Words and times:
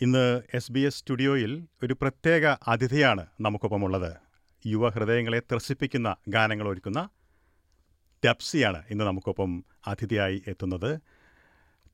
ഇന്ന് 0.00 0.42
S 0.54 0.72
B 0.72 0.80
S 0.80 0.98
സ്റ്റുഡിയോയിൽ 0.98 1.66
ഒരു 1.82 1.94
പ്രത്യേക 1.94 2.56
അതിഥിയാണ് 2.68 3.26
നമുക്കൊപ്പമുള്ളത്. 3.40 4.12
യുവഹൃദയങ്ങളെ 4.66 5.38
ത്രസിപ്പിക്കുന്ന 5.38 6.16
ഗാനങ്ങൾ 6.28 6.68
ഒരുക്കുന്ന 6.68 7.08
ഡബ്സിയാണ് 8.26 8.82
ഇന്ന് 8.90 9.04
നമുക്കൊപ്പം 9.04 9.64
അതിഥിയായി 9.86 10.42
എത്തുന്നത്. 10.46 11.00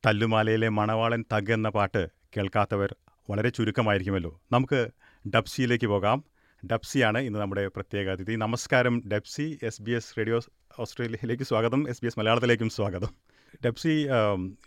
തല്ലുമാലയിലെ 0.06 0.68
മണവാളൻ 0.68 1.24
തഗ് 1.32 1.52
എന്ന 1.52 1.68
പാട്ട് 1.68 2.08
കേൾക്കാത്തവർ 2.36 2.96
വളരെ 3.30 3.48
ചുരുക്കമായിരിക്കുമല്ലോ. 3.48 4.40
നമുക്ക് 4.52 4.88
ഡപ്സിയിലേക്ക് 5.28 5.86
പോകാം. 5.86 6.24
ഡബ്സിയാണ് 6.66 7.18
ഇന്ന് 7.18 7.38
നമ്മുടെ 7.38 7.66
പ്രത്യേക 7.66 8.08
അതിഥി. 8.08 8.36
നമസ്കാരം 8.36 9.02
Dabzee 9.08 9.58
S 9.62 9.82
B 9.82 9.90
S 9.90 10.18
radio 10.18 10.40
ഓസ്ട്രേലിയയിലേക്ക് 10.78 11.42
സ്വാഗതം. 11.42 11.88
എസ് 11.88 12.00
ബി 12.02 12.06
എസ് 12.06 12.18
മലയാളത്തിലേക്കും 12.18 12.68
സ്വാഗതം. 12.68 13.31
ഡബ്സി 13.64 13.94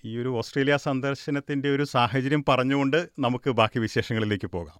ഈ 0.09 0.12
ഒരു 0.17 0.30
ഓസ്ട്രേലിയ 0.39 0.75
സന്ദർശനത്തിന്റെ 0.88 1.70
ഒരു 1.70 1.85
സാഹചര്യം 1.95 2.43
പറഞ്ഞുകൊണ്ട് 2.49 2.99
നമുക്ക് 3.20 3.49
ബാക്കി 3.52 3.80
വിശേഷങ്ങളിലേക്ക് 3.80 4.49
പോകാം. 4.57 4.80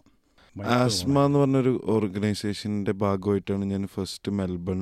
ആസ്മ 0.76 1.26
എന്ന് 1.26 1.40
പറഞ്ഞൊരു 1.40 1.74
ഓർഗനൈസേഷന്റെ 1.96 2.94
ഭാഗമായിട്ടാണ് 3.04 3.66
ഞാൻ 3.66 3.84
first 3.96 4.32
Melbourne 4.32 4.80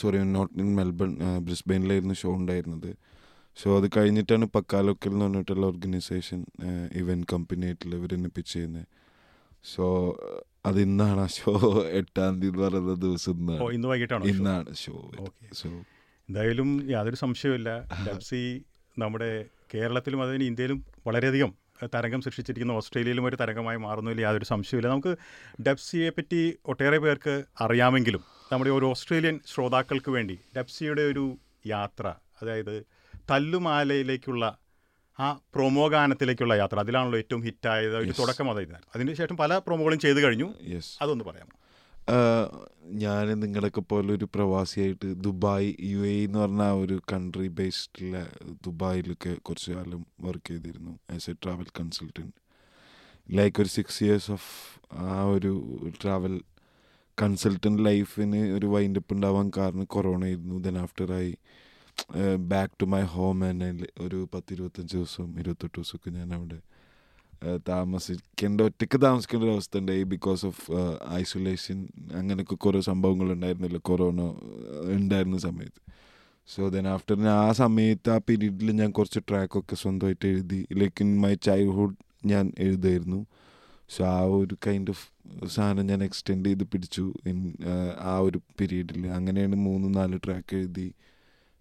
sorry 0.00 0.18
not 0.36 0.54
in 0.62 0.68
Melbourne 0.76 1.10
ബ്രിസ്ബെയിനിലായിരുന്നു 1.46 2.14
show 2.14 2.30
ഉണ്ടായിരുന്നത്. 2.30 2.90
സോ 3.56 3.68
അത് 3.78 3.86
കഴിഞ്ഞിട്ടാണ് 3.96 4.46
പക്കാലോക്കൽ 4.56 5.12
എന്ന് 5.12 5.24
പറഞ്ഞിട്ടുള്ള 5.24 5.64
ഓർഗനൈസേഷൻ 5.66 6.40
ഇവന്റ് 7.00 7.28
കമ്പനി 7.32 7.66
ആയിട്ടുള്ള 7.66 7.94
ഇവരെന്നെ 8.00 8.30
പിച്ച് 8.36 8.52
ചെയ്യുന്നത്. 8.54 8.86
സോ 9.64 9.86
അത് 10.68 10.78
ഇന്നാണ് 10.86 11.20
ആ 11.20 11.28
ഷോ 11.36 11.52
എട്ടാം 12.00 12.34
തീയതി 12.40 12.48
എന്ന് 12.50 12.62
പറയുന്ന 12.66 12.94
ദിവസം 13.06 13.36
ഇന്നാണ്. 13.40 13.72
ഇന്ന് 13.76 14.28
ഇന്നാണ് 14.32 14.74
ഷോ 14.84 14.94
സോ 15.60 15.68
എന്തായാലും 16.30 16.68
യാതൊരു 16.94 17.18
സംശയവുമില്ല. 17.22 17.70
ഡബ്സി 18.06 18.42
നമ്മുടെ 18.96 19.30
കേരളത്തിലും 19.74 20.22
അതിന് 20.22 20.44
ഇന്ത്യയിലും 20.44 20.78
വളരെയധികം 21.06 21.50
തരംഗം 21.94 22.20
സൃഷ്ടിച്ചിരിക്കുന്ന 22.22 22.72
ഓസ്ട്രേലിയയിലും 22.72 23.24
ഒരു 23.24 23.36
തരംഗമായി 23.36 23.76
മാറുന്നതിൽ 23.76 24.20
യാതൊരു 24.20 24.44
സംശയമില്ല 24.44 24.88
നമുക്ക് 24.88 25.12
ഡബ്സിയെ 25.62 26.10
പറ്റി 26.10 26.40
ഒട്ടേറെ 26.64 26.98
പേർക്ക് 26.98 27.34
അറിയാമെങ്കിലും 27.60 28.22
നമ്മുടെ 28.52 28.70
ഒരു 28.70 28.84
ഓസ്ട്രേലിയൻ 28.84 29.40
ശ്രോതാക്കൾക്ക് 29.46 30.10
വേണ്ടി 30.10 30.36
ഡബ്സിയുടെ 30.58 31.02
ഒരു 31.02 31.24
യാത്ര 31.66 32.06
അതായത് 32.42 32.74
തല്ലുമാലയിലേക്കുള്ള 33.30 34.44
ആ 35.18 35.28
പ്രൊമോ 35.54 35.88
ഗാനത്തിലേക്കുള്ള 35.88 36.54
യാത്ര 36.54 36.78
അതിലാണല്ലോ 36.78 37.18
ഏറ്റവും 37.18 37.42
ഹിറ്റായത് 37.42 37.96
ഒരു 37.96 38.14
തുടക്കം 38.20 38.50
അതായിരുന്നു 38.50 38.80
അതിനുശേഷം 38.94 39.36
പല 39.36 39.58
പ്രൊമോകളും 39.58 39.98
ചെയ്തു 39.98 40.20
കഴിഞ്ഞു. 40.20 40.48
യെസ് 40.68 40.92
അതൊന്ന് 41.02 41.24
പറയാം 41.24 41.48
ഞാൻ 42.92 43.40
നിങ്ങളൊക്കെ 43.40 43.80
പോലെ 43.80 44.14
ഒരു 44.14 44.24
പ്രവാസിയായിട്ട് 44.24 45.06
ദുബായ് 45.22 45.76
യു 45.80 45.98
എ 45.98 46.24
എന്ന് 46.24 46.38
പറഞ്ഞ 46.38 46.62
ഒരു 46.62 47.00
കൺട്രി 47.12 47.48
ബേസ്ഡിലെ 47.48 48.26
ദുബായിലൊക്കെ 48.66 49.34
കുറച്ച് 49.42 49.72
കാലം 49.72 50.06
വർക്ക് 50.20 50.48
ചെയ്തിരുന്നു 50.48 50.98
as 51.14 51.30
a 51.30 51.32
travel 51.32 51.66
consultant 51.80 52.32
like 53.34 53.60
ഒരു 53.60 53.68
സിക്സ് 53.68 54.04
ഇയേഴ്സ് 54.04 54.30
ഓഫ് 54.30 54.48
ആ 54.92 55.24
ഒരു 55.24 55.52
ട്രാവൽ 56.02 56.40
കൺസൾട്ടന്റ് 57.22 57.84
ലൈഫിന് 57.84 58.36
ഒരു 58.36 58.66
വൈൻഡപ്പ് 58.66 59.14
ഉണ്ടാവാൻ 59.14 59.50
കാരണം 59.56 59.84
കൊറോണ 59.84 60.24
ആയിരുന്നു. 60.24 60.58
Then 60.58 60.78
after 60.78 61.12
I 61.14 61.34
back 62.36 62.72
to 62.80 62.84
my 62.84 63.02
home 63.02 63.44
and 63.44 63.86
ഒരു 64.00 64.28
പത്ത് 64.34 64.54
ഇരുപത്തഞ്ച് 64.54 64.96
ദിവസം 64.96 65.38
ഇരുപത്തെട്ട് 65.38 65.78
ദിവസമൊക്കെ 65.78 66.10
ഞാൻ 66.10 66.34
അവിടെ 66.34 66.58
ഏഹ് 67.42 67.60
താമസിക്കേണ്ട 67.68 68.60
ഒറ്റയ്ക്ക് 68.60 69.02
താമസിക്കേണ്ട 69.02 69.44
ഒരു 69.44 69.52
അവസ്ഥ 69.52 69.78
ഉണ്ടായി 69.78 70.02
ബിക്കോസ് 70.02 70.46
ഓഫ് 70.46 70.64
ഐസൊലേഷൻ 71.12 71.78
അങ്ങനെയൊക്കെ 72.14 72.54
കുറേ 72.54 72.80
സംഭവങ്ങൾ 72.80 73.32
ഉണ്ടായിരുന്നില്ല 73.32 73.78
കൊറോണ 73.78 74.20
ഉണ്ടായിരുന്ന 74.96 75.38
സമയത്ത്. 75.38 75.80
സോ 76.48 76.68
ദെൻ 76.68 76.88
ആഫ്റ്റർ 76.88 77.26
ആ 77.28 77.52
സമയത്ത് 77.52 78.10
ആ 78.10 78.18
പീരീഡിൽ 78.28 78.70
ഞാൻ 78.72 78.90
കുറച്ച് 78.90 79.20
ട്രാക്കൊക്കെ 79.28 79.74
സ്വന്തമായിട്ട് 79.74 80.26
എഴുതി 80.26 80.66
ലൈക്ക് 80.72 81.02
ഇൻ 81.02 81.20
മൈ 81.20 81.34
ചൈൽഡ്ഹുഡ് 81.34 81.96
ഞാൻ 82.26 82.52
എഴുതായിരുന്നു. 82.58 83.26
സോ 83.88 84.04
ആ 84.04 84.20
ഒരു 84.40 84.56
കൈൻഡ് 84.66 84.90
ഓഫ് 84.90 85.04
സാധനം 85.46 85.86
ഞാൻ 85.86 86.00
എക്സ്റ്റെൻഡ് 86.04 86.46
ചെയ്ത് 86.46 86.64
പിടിച്ചു 86.64 87.04
ഇൻ 87.26 87.38
ആ 88.00 88.18
ഒരു 88.18 88.38
പീരീഡിൽ 88.60 89.06
അങ്ങനെയാണ് 89.06 89.54
മൂന്ന് 89.54 89.88
നാല് 89.98 90.18
ട്രാക്ക് 90.24 90.56
എഴുതി. 90.56 90.88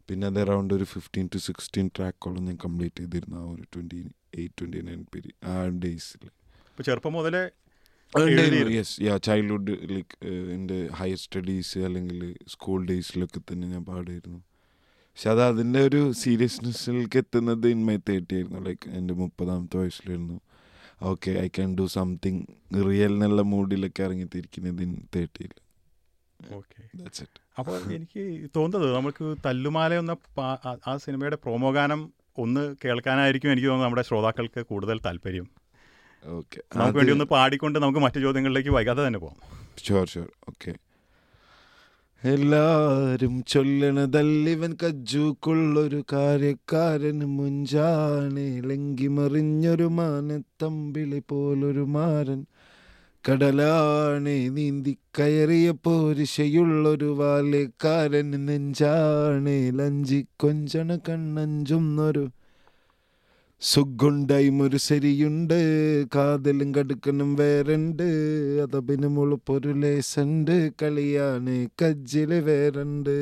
പിന്നെ 0.09 0.27
അത് 0.27 0.39
അറൗണ്ട് 0.41 0.73
ഒരു 0.73 0.83
ഫിഫ്റ്റീൻ 0.83 1.29
ടു 1.33 1.37
സിക്സ്റ്റീൻ 1.37 1.87
ട്രാക്കോളം 1.97 2.45
ഞാൻ 2.45 2.57
കംപ്ലീറ്റ് 2.65 2.99
ചെയ്തിരുന്നു 3.01 3.37
ആ 3.37 3.45
ഒരു 3.51 3.63
twenty 3.73 3.99
eight 4.39 4.55
twenty 4.59 4.81
nine 4.89 5.01
period 5.13 5.37
ആ 5.51 5.55
ഡേയ്സിൽ 5.85 6.23
ഇപ്പോൾ 6.69 6.83
ചെറുപ്പം 6.89 7.13
മുതലേ. 7.17 7.43
യെസ് 8.77 8.93
യാ 9.07 9.15
ചൈൽഡ്ഹുഡ് 9.27 9.73
ലൈക്ക് 9.93 10.15
എന്റെ 10.55 10.77
ഹയർ 10.99 11.19
സ്റ്റഡീസ് 11.23 11.79
അല്ലെങ്കിൽ 11.87 12.19
സ്കൂൾ 12.53 12.79
ഡേയ്സിലൊക്കെ 12.91 13.39
തന്നെ 13.51 13.65
ഞാൻ 13.73 13.83
പാടിയിരുന്നു. 13.89 14.39
പക്ഷെ 15.11 15.29
അത് 15.33 15.41
അതിന്റെ 15.47 15.79
ഒരു 15.87 16.01
സീരിയസ്നെസ്സിലേക്ക് 16.21 17.17
എത്തുന്നത് 17.21 17.67
ഇൻ 17.75 17.81
മൈ 17.87 17.97
തേർട്ടി 18.09 18.33
ആയിരുന്നു 18.37 18.59
ലൈക്ക് 18.67 18.89
എന്റെ 18.99 19.13
മുപ്പതാമത്തെ 19.21 19.77
വയസ്സിലായിരുന്നു. 19.81 20.37
Okay 21.09 21.31
I 21.43 21.47
can 21.55 21.71
do 21.79 21.85
something 21.95 22.43
real 22.87 23.13
എന്നുള്ള 23.15 23.41
മൂഡിലൊക്കെ 23.53 24.01
ഇറങ്ങിത്തിരിക്കുന്നത് 24.07 24.81
ഇൻ 24.85 24.93
തേർട്ടിയിൽ 25.15 25.53
അപ്പോൾ 27.59 27.75
എനിക്ക് 27.95 28.23
തോന്നുന്നത് 28.55 28.91
നമുക്ക് 28.97 29.25
തല്ലുമാല 29.45 29.93
എന്ന 30.01 30.13
ആ 30.89 30.93
സിനിമയുടെ 31.05 31.37
പ്രൊമോ 31.45 31.69
ഗാനം 31.77 32.01
ഒന്ന് 32.39 32.63
കേൾക്കാനായിരിക്കും 32.83 33.51
എനിക്ക് 33.51 33.67
തോന്നുന്നത് 33.67 33.87
നമ്മുടെ 33.87 34.05
ശ്രോതാക്കൾക്ക് 34.09 34.61
കൂടുതൽ 34.71 34.99
താല്പര്യം. 35.07 35.47
ഓക്കെ. 36.25 36.59
നമുക്ക് 36.77 36.97
വേണ്ടി 36.97 37.13
ഒന്ന് 37.13 37.25
പാടിക്കൊണ്ട് 37.33 37.79
നമുക്ക് 37.79 37.99
മറ്റു 37.99 38.19
ചോദ്യങ്ങളിലേക്ക് 38.19 38.69
വൈകാതെ 38.69 39.01
തന്നെ 39.07 39.19
പോകാം 39.19 39.37
ഷുവർ 39.85 40.07
ഷുവർ 40.13 40.29
ഓക്കെ 40.49 40.71
എല്ലാരും 42.21 43.35
ചൊല്ലണതല്ലിവൻ 43.47 44.71
കജ്ജൂക്കുള്ളൊരു 44.83 45.99
കാര്യക്കാരന് 46.13 47.27
മുഞ്ചാണ് 47.37 48.43
ലങ്കിമറിഞ്ഞൊരു 48.69 49.87
മാനത്തമ്പിളി 49.99 51.21
പോലൊരു 51.27 51.85
മാരൻ. 51.95 52.41
കടലാണ് 53.23 54.33
നീന്തി 54.55 54.91
കയറിയ 55.17 55.69
പോരിശയുള്ളൊരു 55.85 57.09
വാലേക്കാരൻ 57.19 58.29
നെഞ്ചാണ്. 58.47 59.55
ലഞ്ചി 59.79 60.19
കൊഞ്ചണ 60.41 60.99
കണ്ണഞ്ചുന്നൊരു 61.07 62.23
സുഖുണ്ടായും 63.61 64.61
ഒരു 64.63 64.77
ശരിയുണ്ട് 64.77 65.57
കാതലും 66.15 66.75
കടുക്കനും 66.75 67.35
വേറുണ്ട്. 67.35 68.07
അതപിന് 68.63 69.07
മുളുപ്പൊരു 69.07 69.73
ലേസുണ്ട്. 69.83 70.55
കളിയാണ് 70.81 71.55
കജ്ജിൽ 71.81 72.33
വേറുണ്ട്. 72.47 73.15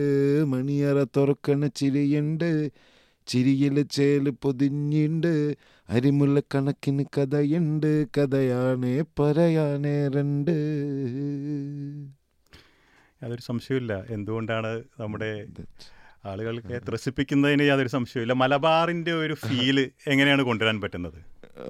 മണിയറ 0.54 1.04
തുറക്കണ 1.18 1.62
ചിരിയുണ്ട്. 1.80 2.50
ചിരിയിൽ 3.28 3.82
ചേൽ 3.96 4.30
പൊതിഞ്ഞിണ്ട്. 4.44 5.34
അരിമുല്ല 5.90 6.40
കണക്കിന് 6.54 7.04
കഥയുണ്ട് 7.16 7.92
പറയാനേ 9.18 9.96
രണ്ട്. 10.16 10.56
യാതൊരു 13.22 13.44
സംശയമില്ല 13.50 13.94
എന്തുകൊണ്ടാണ് 14.16 14.72
നമ്മുടെ 15.02 15.32
ആളുകൾക്ക് 16.26 16.76
ത്രസിപ്പിക്കുന്നതിന് 16.88 17.64
യാതൊരു 17.64 17.92
സംശയമില്ല 17.96 18.34
മലബാറിന്റെ 18.42 19.14
ഒരു 19.22 19.36
ഫീൽ 19.44 19.78
എങ്ങനെയാണ് 20.12 20.44
കൊണ്ടുവരാൻ 20.50 20.78
പറ്റുന്നത്? 20.84 21.20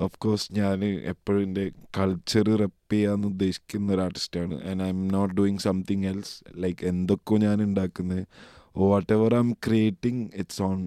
ഓഫ് 0.06 0.18
കോഴ്സ് 0.18 0.48
ഞാൻ 0.58 0.80
എപ്പോഴും 1.12 1.42
എന്റെ 1.44 1.66
കൾച്ചർ 1.98 2.48
റെപ്പ് 2.62 2.94
ചെയ്യാന്ന് 2.94 3.28
ഉദ്ദേശിക്കുന്ന 3.28 3.94
ഒരു 3.94 4.02
ആർട്ടിസ്റ്റാണ് 4.06 4.56
and 4.70 4.84
I'm 4.90 5.02
not 5.08 5.34
doing 5.38 5.64
something 5.68 6.08
else 6.12 6.34
like 6.64 6.86
എന്തൊക്കെയോ 6.92 7.38
ഞാൻ 7.46 7.58
ഉണ്ടാക്കുന്നത് 7.68 8.24
whatever 9.14 9.34
I'm 9.46 9.52
creating 9.66 10.24
it's 10.42 10.62
own 10.62 10.78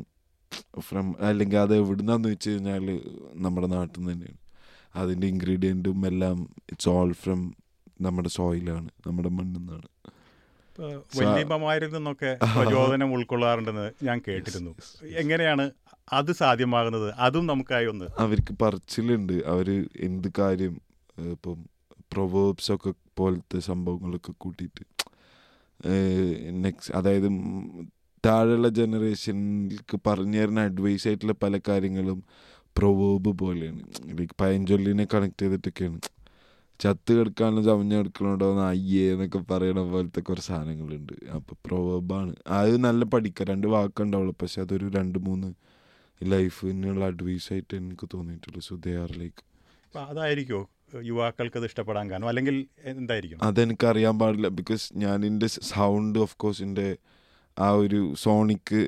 from 0.81 1.06
അല്ലെങ്കിൽ 1.21 1.59
അത് 1.59 1.77
എവിടുന്നാന്ന് 1.77 2.28
വെച്ച് 2.28 2.50
കഴിഞ്ഞാൽ 2.50 2.84
നമ്മുടെ 3.34 3.66
നാട്ടിൽ 3.66 4.00
നിന്ന് 4.00 4.12
തന്നെയാണ് 4.12 4.38
അതിന്റെ 4.94 5.27
ഇൻഗ്രീഡിയന്റും 5.27 6.06
എല്ലാം 6.06 6.49
ഇറ്റ്സ് 6.72 6.88
ഓൾ 6.88 7.12
ഫ്രം 7.12 7.41
നമ്മുടെ 8.00 8.28
സോയിലാണ് 8.28 8.88
നമ്മുടെ 9.06 9.28
മണ്ണിൽ 9.28 9.61
നിന്നാണ് 9.61 9.88
ഇപ്പോൾ 10.69 10.93
വല്യമ്മമാരിൽ 11.16 11.91
നിന്നൊക്കെ 11.93 12.38
പ്രചോദനം 12.56 13.12
ഉൾക്കൊള്ളാറുണ്ടെന്ന് 13.12 13.87
ഞാൻ 14.05 14.20
കേട്ടിരുന്നു. 14.29 14.75
എങ്ങനെയാണ് 15.23 15.70
അത് 16.12 16.32
സാധ്യമാകുന്നത്? 16.32 17.14
അതും 17.19 17.46
നമുക്കായി 17.46 17.87
ഒന്ന് 17.87 18.06
അവർക്ക് 18.19 18.55
പറച്ചിലുണ്ട്. 18.62 19.32
അവർ 19.32 19.69
എന്ത് 19.96 20.29
കാര്യം 20.38 20.81
ഇപ്പം 21.19 21.58
പ്രൊവേബ്സ് 22.12 22.73
ഒക്കെ 22.73 22.93
പോലത്തെ 23.17 23.58
സംഭവങ്ങളൊക്കെ 23.58 24.32
കൂട്ടിയിട്ട് 24.38 24.85
നെക്സ്റ്റ് 26.64 26.94
അതായത് 26.94 27.29
താഴെയുള്ള 28.26 28.69
ജനറേഷനിലേക്ക് 28.69 30.00
പറഞ്ഞു 30.06 30.38
തരുന്ന 30.38 30.61
അഡ്വൈസ് 30.61 31.08
ആയിട്ടുള്ള 31.08 31.32
പല 31.32 31.61
കാര്യങ്ങളും 31.69 32.25
പ്രൊവേബ് 32.78 33.38
പോലെയാണ്. 33.38 33.81
ലൈക്ക് 34.19 34.34
പയഞ്ചൊല്ലിനെ 34.40 35.06
കണക്ട് 35.14 35.43
ചെയ്തിട്ടൊക്കെയാണ്. 35.43 36.00
ചത്ത് 36.81 37.12
കിടക്കാനും 37.12 37.64
ചമഞ്ഞ് 37.64 37.96
കിടക്കണോണ്ടോ 37.99 38.61
അയ്യേ 38.67 39.12
എന്നൊക്കെ 39.12 39.38
പറയണ 39.38 39.81
പോലത്തെ 39.81 40.20
കുറച്ച് 40.20 40.49
സാധനങ്ങളുണ്ട്. 40.49 41.12
അപ്പോൾ 41.34 41.56
പ്രൊവേബാണ് 41.67 42.34
അത് 42.49 42.76
നല്ല 42.84 43.05
പഠിക്കുക 43.05 43.46
രണ്ട് 43.46 43.67
വാക്കുണ്ടാവുള്ളൂ. 43.67 44.34
പക്ഷെ 44.43 44.61
അതൊരു 44.61 44.90
രണ്ട് 44.96 45.19
മൂന്ന് 45.19 45.55
ലൈഫിനുള്ള 46.22 47.05
അഡ്വൈസ് 47.05 47.52
ആയിട്ട് 47.52 47.76
എനിക്ക് 47.76 48.08
തോന്നിയിട്ടുള്ളൂ. 48.14 48.61
സോ 48.61 48.76
ദേ 48.76 48.96
ആർ 48.96 49.19
ലൈക്ക് 49.19 49.43
അതായിരിക്കുമോ 49.99 50.70
യുവാക്കൾക്ക് 51.02 51.56
അത് 51.56 51.64
ഇഷ്ടപ്പെടാൻ 51.64 52.11
കാരണം. 52.11 52.28
അല്ലെങ്കിൽ 52.28 52.67
എന്തായിരിക്കും 52.84 53.44
അതെനിക്ക് 53.44 53.87
അറിയാൻ 53.87 54.19
പാടില്ല. 54.19 54.49
ബിക്കോസ് 54.49 54.93
ഞാൻ 54.96 55.26
എന്റെ 55.26 55.46
സൗണ്ട് 55.46 56.19
ഓഫ് 56.19 56.37
കോഴ്സ് 56.37 56.62
എന്റെ 56.62 56.96
ആ 57.64 57.68
ഒരു 57.82 58.00
സോണിക്ക് 58.22 58.80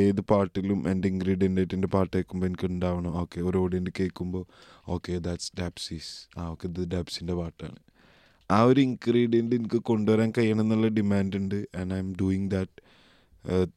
ഏത് 0.00 0.20
പാട്ടിലും 0.30 0.80
എന്റെ 0.90 1.06
ഇൻഗ്രീഡിയന്റേറ്റിന്റെ 1.12 1.88
പാട്ട് 1.94 2.12
കേൾക്കുമ്പോൾ 2.16 2.46
എനിക്ക് 2.46 2.66
ഉണ്ടാവണം 2.66 3.12
ഓക്കെ 3.22 3.40
ഒരു 3.40 3.58
ഓഡിയന്റ് 3.58 3.92
കേൾക്കുമ്പോൾ 3.98 4.44
ഓക്കെ 4.94 5.18
ദാറ്റ്സ് 5.26 5.50
ഡാപ്സീസ്. 5.60 6.12
ആ 6.38 6.44
ഓക്കെ 6.52 6.66
ഇത് 6.68 6.82
ഡാപ്സിന്റെ 6.94 7.34
പാട്ടാണ്. 7.40 7.78
ആ 8.50 8.58
ഒരു 8.62 8.80
ഇൻഗ്രീഡിയന്റ് 8.80 9.56
എനിക്ക് 9.56 9.80
കൊണ്ടുവരാൻ 9.90 10.30
കഴിയണം 10.38 10.64
എന്നുള്ള 10.64 10.88
ഡിമാൻഡ് 10.98 11.36
ഉണ്ട് 11.36 11.58
and 11.80 11.94
I'm 11.98 12.08
doing 12.20 12.48
that 12.50 12.76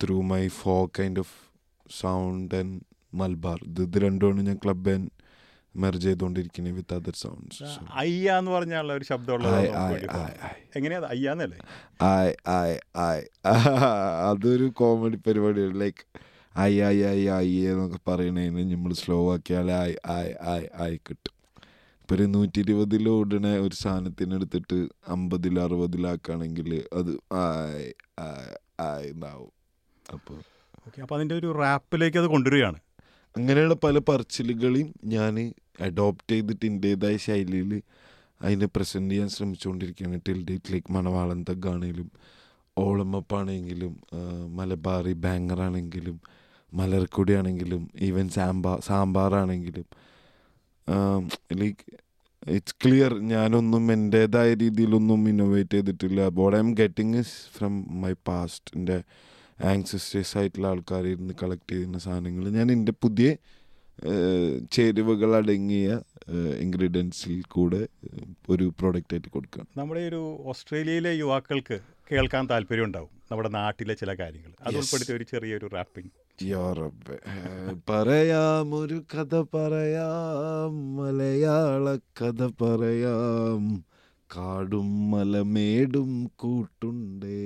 through 0.04 0.18
my 0.34 0.44
ഫോ 0.62 0.76
kind 1.00 1.20
of 1.20 1.36
sound 2.02 2.56
and 2.62 2.78
Malabar 3.14 3.60
ഇത് 3.70 3.82
ഇത് 3.88 3.98
രണ്ടുമാണ് 4.06 4.42
ഞാൻ 4.50 4.58
ക്ലബ് 4.64 4.90
ആൻഡ് 4.90 5.10
മെർജ് 5.76 6.08
ചെയ്തുകൊണ്ടിരിക്കുന്നത് 6.08 6.74
വിത്ത് 6.74 6.94
അതർ 6.94 7.16
സൗണ്ട്സ് 7.16 7.64
അയ്യ 7.92 8.38
എന്ന് 8.38 8.52
പറഞ്ഞുള്ള 8.52 8.94
ഒരു 8.94 9.04
ശബ്ദമുള്ള. 9.04 9.48
എങ്ങനെയാ 10.78 11.02
അയ്യാന്നല്ലേ 11.02 11.60
അതൊരു 14.30 14.68
കോമഡി 14.80 15.18
പരിപാടിയാണ്. 15.28 15.80
ലൈക്ക് 15.82 16.04
ആയി 16.56 16.80
ആയി 16.80 17.02
ആയി 17.04 17.26
ആയി 17.28 17.56
എന്നൊക്കെ 17.72 18.00
പറയണതിന് 18.08 18.74
നമ്മൾ 18.74 18.94
സ്ലോ 18.94 19.34
ആക്കിയാൽ 19.34 19.72
ആയ് 19.72 19.96
ആയ് 20.16 20.34
ആയ് 20.54 20.68
ആയി 20.84 20.98
കിട്ടും. 21.08 21.34
ഇപ്പം 22.02 22.16
ഒരു 22.16 22.26
നൂറ്റി 22.26 22.60
ഇരുപതിൽ 22.60 23.10
ഓടണ 23.10 23.48
ഒരു 23.66 23.76
സാധനത്തിനെടുത്തിട്ട് 23.76 24.80
അമ്പതിൽ 25.08 25.60
അറുപതിലാക്കുകയാണെങ്കിൽ 25.60 26.70
അത് 26.94 27.12
ആയ് 27.44 27.92
ആയ് 28.20 28.56
ആയ് 28.80 29.08
എന്നാവും. 29.14 29.52
അപ്പോൾ 30.06 30.38
ഓക്കെ 30.88 31.02
അപ്പോൾ 31.02 31.16
അതിന്റെ 31.16 31.36
ഒരു 31.36 31.50
റാപ്പിലേക്ക് 31.64 32.18
അത് 32.18 32.28
കൊണ്ടുവരികയാണ്. 32.28 32.80
അങ്ങനെയുള്ള 33.38 33.74
പല 33.74 33.98
പറച്ചിലുകളെയും 34.00 34.94
ഞാൻ 35.04 35.54
അഡോപ്റ്റ് 35.80 36.32
ചെയ്തിട്ട് 36.32 36.66
എന്റേതായ 36.66 37.18
ശൈലിയിൽ 37.18 37.82
അതിനെ 38.42 38.66
പ്രസന്റ് 38.66 39.12
ചെയ്യാൻ 39.12 39.30
ശ്രമിച്ചുകൊണ്ടിരിക്കുകയാണ്. 39.30 40.22
ടിൽ 40.28 40.46
ഡേറ്റ് 40.50 40.74
ലൈക്ക് 40.74 40.94
മണവാളൻ 40.94 41.46
തഗ്ഗാണെങ്കിലും 41.50 42.12
ഓളമപ്പാണെങ്കിലും 42.78 43.94
മലബാറി 44.56 45.14
ബാങ്ങറാണെങ്കിലും 45.14 46.22
മലർക്കുടി 46.74 47.34
ആണെങ്കിലും 47.34 47.90
ഈവൻ 48.02 48.30
സാമ്പാ 48.30 48.80
സാമ്പാറാണെങ്കിലും 48.86 49.86
ലൈക്ക് 51.54 51.84
ഇറ്റ്സ് 52.48 52.76
ക്ലിയർ 52.86 53.20
ഞാനൊന്നും 53.20 53.94
എന്റേതായ 53.94 54.54
രീതിയിലൊന്നും 54.54 55.30
ഇന്നോവേറ്റ് 55.30 55.74
ചെയ്തിട്ടില്ല. 55.74 56.30
But 56.30 56.58
I'm 56.60 56.72
getting 56.74 57.18
is 57.18 57.58
from 57.58 58.02
my 58.02 58.14
past 58.28 58.78
എന്റെ 58.78 58.98
ആങ്സിസ്റ്റേഴ്സ് 59.64 60.38
ആയിട്ടുള്ള 60.38 60.68
ആൾക്കാർ 60.68 61.08
ഇരുന്ന് 61.08 61.34
കളക്ട് 61.44 61.72
ചെയ്യുന്ന 61.72 61.98
സാധനങ്ങൾ 61.98 62.50
ഞാൻ 62.50 62.72
എന്റെ 62.72 62.92
പുതിയ 63.02 63.36
ചേരുവകൾ 64.72 65.36
അടങ്ങിയ 65.36 66.00
ഇൻഗ്രീഡിയൻസിൽ 66.60 67.44
കൂടെ 67.48 67.88
ഒരു 68.50 68.74
പ്രോഡക്റ്റ് 68.80 69.14
ആയിട്ട് 69.14 69.30
കൊടുക്കുക 69.30 69.66
നമ്മുടെ 69.78 70.02
ഒരു 70.08 70.44
ഓസ്ട്രേലിയയിലെ 70.46 71.14
യുവാക്കൾക്ക് 71.16 71.80
കേൾക്കാൻ 72.12 72.50
താല്പര്യം 72.50 72.84
ഉണ്ടാവും. 72.84 73.10
നമ്മുടെ 73.32 73.50
നാട്ടിലെ 73.50 73.94
ചില 73.94 74.14
കാര്യങ്ങൾ 74.14 74.50
അത് 74.50 74.68
ഉൾപ്പെടുത്തി 74.68 74.86
ഉൾപ്പെടുത്തിയ 74.86 75.16
ഒരു 75.16 75.24
ചെറിയൊരു 75.24 75.66
റാപ്പിംഗ്. 75.66 76.12
പറയാം 77.90 78.76
ഒരു 78.76 79.04
കഥ 79.14 79.36
പറയാം. 79.54 80.96
മലയാള 80.96 81.96
കഥ 82.22 82.64
പറയാം. 82.64 83.86
കാടും 84.36 85.12
മലമേടും 85.12 86.32
കൂട്ടുണ്ടേ. 86.36 87.40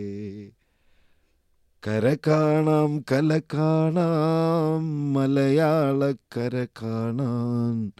കര 1.87 2.17
കാണാം 2.27 2.99
കല 2.99 3.41
കാണാം 3.53 5.13
മലയാള 5.13 6.11
കര 6.11 6.65
കാണാൻ. 6.65 7.91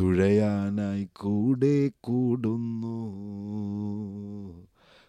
തുഴയാനായി 0.00 1.08
കൂടെ 1.16 1.90
കൂടുന്നു. 2.00 3.06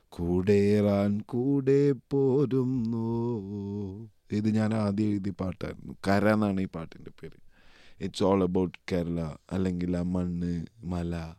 കൂടേറാൻ 0.10 1.22
കൂടെ 1.26 1.92
പോരുന്നു. 1.92 3.30
ഇത് 4.32 4.50
ഞാൻ 4.50 4.74
ആദ്യം 4.74 5.08
എഴുതിയ 5.08 5.32
പാട്ടായിരുന്നു. 5.32 5.94
കര 6.08 6.30
എന്നാണ് 6.30 6.62
ഈ 6.62 6.68
പാട്ടിന്റെ 6.76 7.12
പേര്. 7.22 7.40
ഇറ്റ്സ് 8.04 8.24
ഓൾ 8.24 8.44
അബൌട്ട് 8.44 8.78
കേരള 8.92 9.22
അല്ലെങ്കിൽ 9.52 9.98
ആ 9.98 10.02
മണ്ണ് 10.02 10.66
മല 10.84 11.34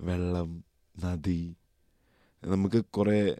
വെള്ളം 0.00 0.64
നദി. 1.04 1.56
നമുക്ക് 2.44 2.84
കുറേ 2.84 3.36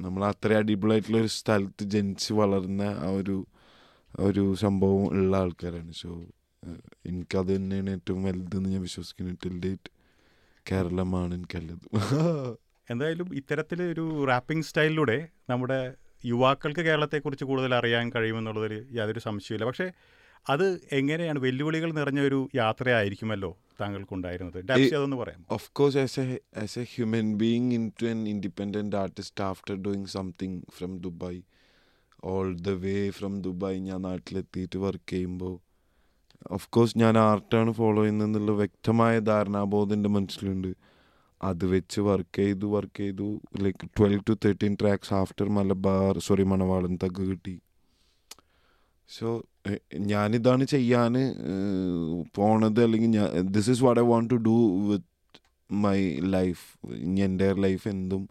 നമ്മൾ 0.00 0.22
അത്ര 0.24 0.52
അടിപൊളിയായിട്ടുള്ള 0.60 1.18
ഒരു 1.18 1.30
സ്ഥലത്ത് 1.36 1.84
ജനിച്ച് 1.94 2.32
വളർന്ന 2.32 2.82
ആ 3.04 3.08
ഒരു 3.20 3.36
ഒരു 4.20 4.44
സംഭവം 4.56 5.02
ഉള്ള 5.12 5.36
ആൾക്കാരാണ്. 5.36 5.92
സോ 5.92 6.08
എനിക്കത് 7.06 7.50
തന്നെയാണ് 7.56 7.90
ഏറ്റവും 7.90 8.20
വലുതെന്ന് 8.24 8.68
ഞാൻ 8.68 8.82
വിശ്വസിക്കുന്നു. 8.82 9.34
ടിൽ 9.42 9.56
ഡേറ്റ് 9.60 9.90
കേരളമാണ് 10.66 11.32
എനിക്കല്ലത്. 11.34 11.84
എന്തായാലും 12.88 13.28
ഇത്തരത്തിൽ 13.34 13.82
ഒരു 13.92 14.04
റാപ്പിംഗ് 14.24 14.64
സ്റ്റൈലിലൂടെ 14.64 15.16
നമ്മുടെ 15.50 15.80
യുവാക്കൾക്ക് 16.24 16.80
കേരളത്തെക്കുറിച്ച് 16.80 17.44
കൂടുതൽ 17.44 17.72
അറിയാൻ 17.74 18.06
കഴിയുമെന്നുള്ളതിൽ 18.14 18.72
യാതൊരു 18.98 19.20
സംശയമില്ല 19.20 19.64
പക്ഷേ 19.64 19.86
അത് 20.46 20.66
എങ്ങനെയാണ് 20.92 21.38
വെല്ലുവിളികൾ 21.38 21.90
നിറഞ്ഞ 21.92 22.20
ഒരു 22.20 22.38
യാത്രയായിരിക്കുമല്ലോ? 22.54 23.50
താങ്കൾക്കുണ്ടായിരുന്നത്? 23.80 24.58
അതൊന്ന് 24.98 25.16
പറയാം 25.16 25.40
of 25.56 25.64
course 25.78 25.96
as 26.04 26.14
a 26.24 26.26
as 26.64 26.74
a 26.82 26.86
human 26.94 27.28
being 27.42 27.66
into 27.78 28.04
an 28.12 28.20
independent 28.34 28.94
artist 28.94 29.44
after 29.44 29.74
doing 29.82 30.06
something 30.06 30.60
from 30.78 30.98
Dubai 30.98 31.42
all 32.24 32.54
the 32.68 32.76
way 32.84 33.10
from 33.10 33.40
Dubai 33.40 33.80
ഞാൻ 33.80 34.02
നാട്ടിലെത്തിയിട്ട് 34.02 34.78
വർക്ക് 34.78 35.10
ചെയ്യുമ്പോൾ 35.10 35.54
ഓഫ് 36.50 36.68
കോഴ്സ് 36.70 36.98
ഞാൻ 36.98 37.18
ആർട്ടാണ് 37.18 37.70
ഫോളോ 37.72 38.02
ചെയ്യുന്നതെന്നുള്ള 38.02 38.52
വ്യക്തമായ 38.52 39.18
ധാരണാബോധം 39.18 39.94
എന്റെ 39.94 40.08
മനസ്സിലുണ്ട്. 40.08 40.70
അത് 41.42 41.64
വെച്ച് 41.66 42.00
വർക്ക് 42.00 42.36
ചെയ്തു 42.36 42.66
വർക്ക് 42.66 42.96
ചെയ്തു 42.96 43.40
like 43.62 43.88
twelve 43.98 44.20
to 44.28 44.34
thirteen 44.44 44.76
tracks 44.80 45.14
after 45.14 45.48
Malabar 45.48 46.18
sorry 46.18 46.42
Manavalan 46.42 46.98
thug 47.04 47.22
കിട്ടി. 47.30 47.54
സോ 49.10 49.28
ഞാനിതാണ് 50.10 50.64
ചെയ്യാൻ 50.64 51.14
പോണത് 52.34 52.80
അല്ലെങ്കിൽ 52.84 53.10
ഞാൻ 53.10 53.28
this 53.52 53.70
is 53.70 53.82
what 53.84 54.00
I 54.00 54.04
want 54.04 54.30
to 54.30 54.38
do 54.46 54.56
with 54.88 55.08
my 55.70 55.98
life 56.30 56.64
എന്റെ 57.26 57.48
ലൈഫ് 57.60 57.88
എന്തും 57.88 58.22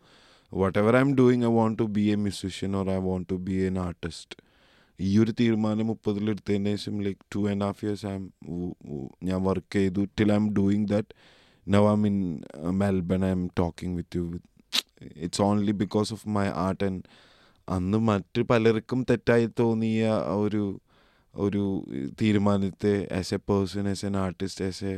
whatever 0.80 0.96
I'm 1.00 1.12
doing 1.16 1.46
I 1.46 1.52
want 1.58 1.80
to 1.80 1.88
be 1.98 2.06
a 2.12 2.16
musician 2.26 2.76
or 2.76 2.90
I 2.92 3.00
want 3.00 3.30
to 3.32 3.38
be 3.48 3.56
an 3.68 3.80
artist 3.80 4.38
ഈ 5.00 5.20
ഒരു 5.20 5.32
തീരുമാനം 5.40 5.88
മുപ്പതിലെടുത്തതിന് 5.88 6.70
ശേഷം 6.70 7.02
like 7.04 7.20
two 7.36 7.50
and 7.50 7.64
half 7.64 7.86
years 7.86 8.06
I'm 8.14 8.24
ഞാൻ 9.24 9.44
work 9.44 9.74
ചെയ്തു. 9.78 10.02
Till 10.18 10.32
I'm 10.36 10.54
doing 10.54 10.88
that 10.88 11.12
now 11.68 11.84
I 11.92 11.96
mean 11.96 12.18
Melbourne 12.78 13.26
I'm 13.30 13.50
talking 13.60 13.96
with 13.98 14.18
you 14.18 14.24
with 14.24 14.48
it's 15.18 15.42
only 15.42 15.72
because 15.84 16.14
of 16.14 16.30
my 16.30 16.48
art 16.66 16.84
and 16.84 17.02
അന്ന് 17.70 17.98
മറ്റ് 17.98 18.42
പലർക്കും 18.50 19.00
തെറ്റായി 19.10 19.48
തോന്നിയ 19.60 20.04
ഒരു 20.36 20.64
ഒരു 21.34 21.64
തീരുമാനത്തെ 22.22 22.94
as 23.12 23.34
a 23.34 23.40
person 23.50 23.88
as 23.90 24.06
an 24.06 24.18
artist 24.18 24.66
as 24.66 24.86
a 24.86 24.96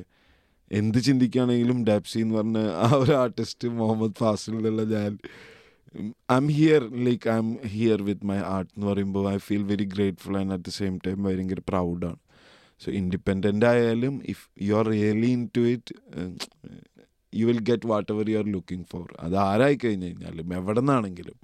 എന്ത് 0.72 1.00
ചിന്തിക്കുകയാണെങ്കിലും 1.04 1.80
ഡാപ്സി 1.86 2.20
എന്ന് 2.20 2.36
പറഞ്ഞ 2.36 2.60
ആ 2.84 2.90
ഒരു 2.96 3.14
ആർട്ടിസ്റ്റ് 3.14 3.70
മുഹമ്മദ് 3.70 4.18
ഫാസിൽ 4.20 4.54
ഫാസിലുള്ള 4.54 4.84
ഞാൻ 4.94 5.14
I'm 6.38 6.48
here 6.48 6.84
like 7.04 7.30
I'm 7.38 7.50
here 7.68 8.02
with 8.02 8.26
my 8.26 8.38
art 8.52 8.72
എന്ന് 8.76 8.88
പറയുമ്പോൾ 8.88 9.26
I 9.34 9.38
feel 9.38 9.64
very 9.64 9.86
grateful 9.86 10.38
and 10.38 10.54
at 10.54 10.64
the 10.64 10.70
same 10.70 11.00
time 11.08 11.18
ഭയങ്കര 11.24 11.62
പ്രൗഡാണ് 11.68 12.20
സോ 12.82 12.92
ഇൻഡിപെൻഡന്റ് 12.92 13.66
ആയാലും 13.66 14.22
if 14.26 14.46
you 14.62 14.74
are 14.74 14.86
really 14.88 15.32
into 15.58 15.60
it 15.60 15.96
you 17.34 17.46
will 17.48 17.62
get 17.62 17.88
whatever 18.12 18.30
you 18.30 18.38
are 18.38 18.48
looking 18.48 18.86
for 18.86 19.06
അത് 19.20 19.36
ആരായി 19.36 19.78
കഴിഞ്ഞ് 19.84 20.08
കഴിഞ്ഞാലും 20.08 20.54
എവിടെ 20.54 20.82
നിന്നാണെങ്കിലും. 20.82 21.36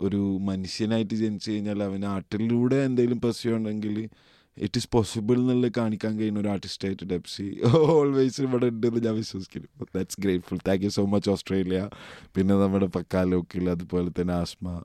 ഒരു 0.00 0.38
മനുഷ്യനായിട്ട് 0.40 1.14
ജനിച്ചു 1.14 1.50
കഴിഞ്ഞാൽ 1.50 1.82
അവന് 1.82 2.04
ആർട്ടിലൂടെ 2.04 2.76
എന്തെങ്കിലും 2.84 3.20
പെർസ്യൂ 3.20 3.56
ഉണ്ടെങ്കിൽ 3.56 4.08
ഇറ്റ് 4.56 4.78
ഈസ് 4.78 4.88
പോസിബിൾ 4.92 5.34
എന്നുള്ളത് 5.34 5.72
കാണിക്കാൻ 5.76 6.18
കഴിയുന്ന 6.18 6.40
ഒരു 6.40 6.48
ആർട്ടിസ്റ്റായിട്ട് 6.48 7.04
ഡെപ്സി 7.04 7.60
ഓൾവേസ് 7.94 8.40
ഇവിടെ 8.40 8.66
ഉണ്ടെന്ന് 8.66 9.00
ഞാൻ 9.00 9.14
വിശ്വസിക്കുന്നു. 9.14 9.68
That's 9.94 10.20
grateful 10.20 10.58
thank 10.68 10.84
you 10.84 10.88
so 10.88 11.04
much 11.06 11.30
Australia 11.30 11.88
പിന്നെ 12.34 12.54
നമ്മുടെ 12.54 12.86
പക്കാലോക്കിൽ 12.86 13.70
അതുപോലെ 13.70 14.12
തന്നെ 14.20 14.34
ആസ്മ 14.34 14.82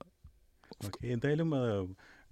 എന്തായാലും 1.04 1.50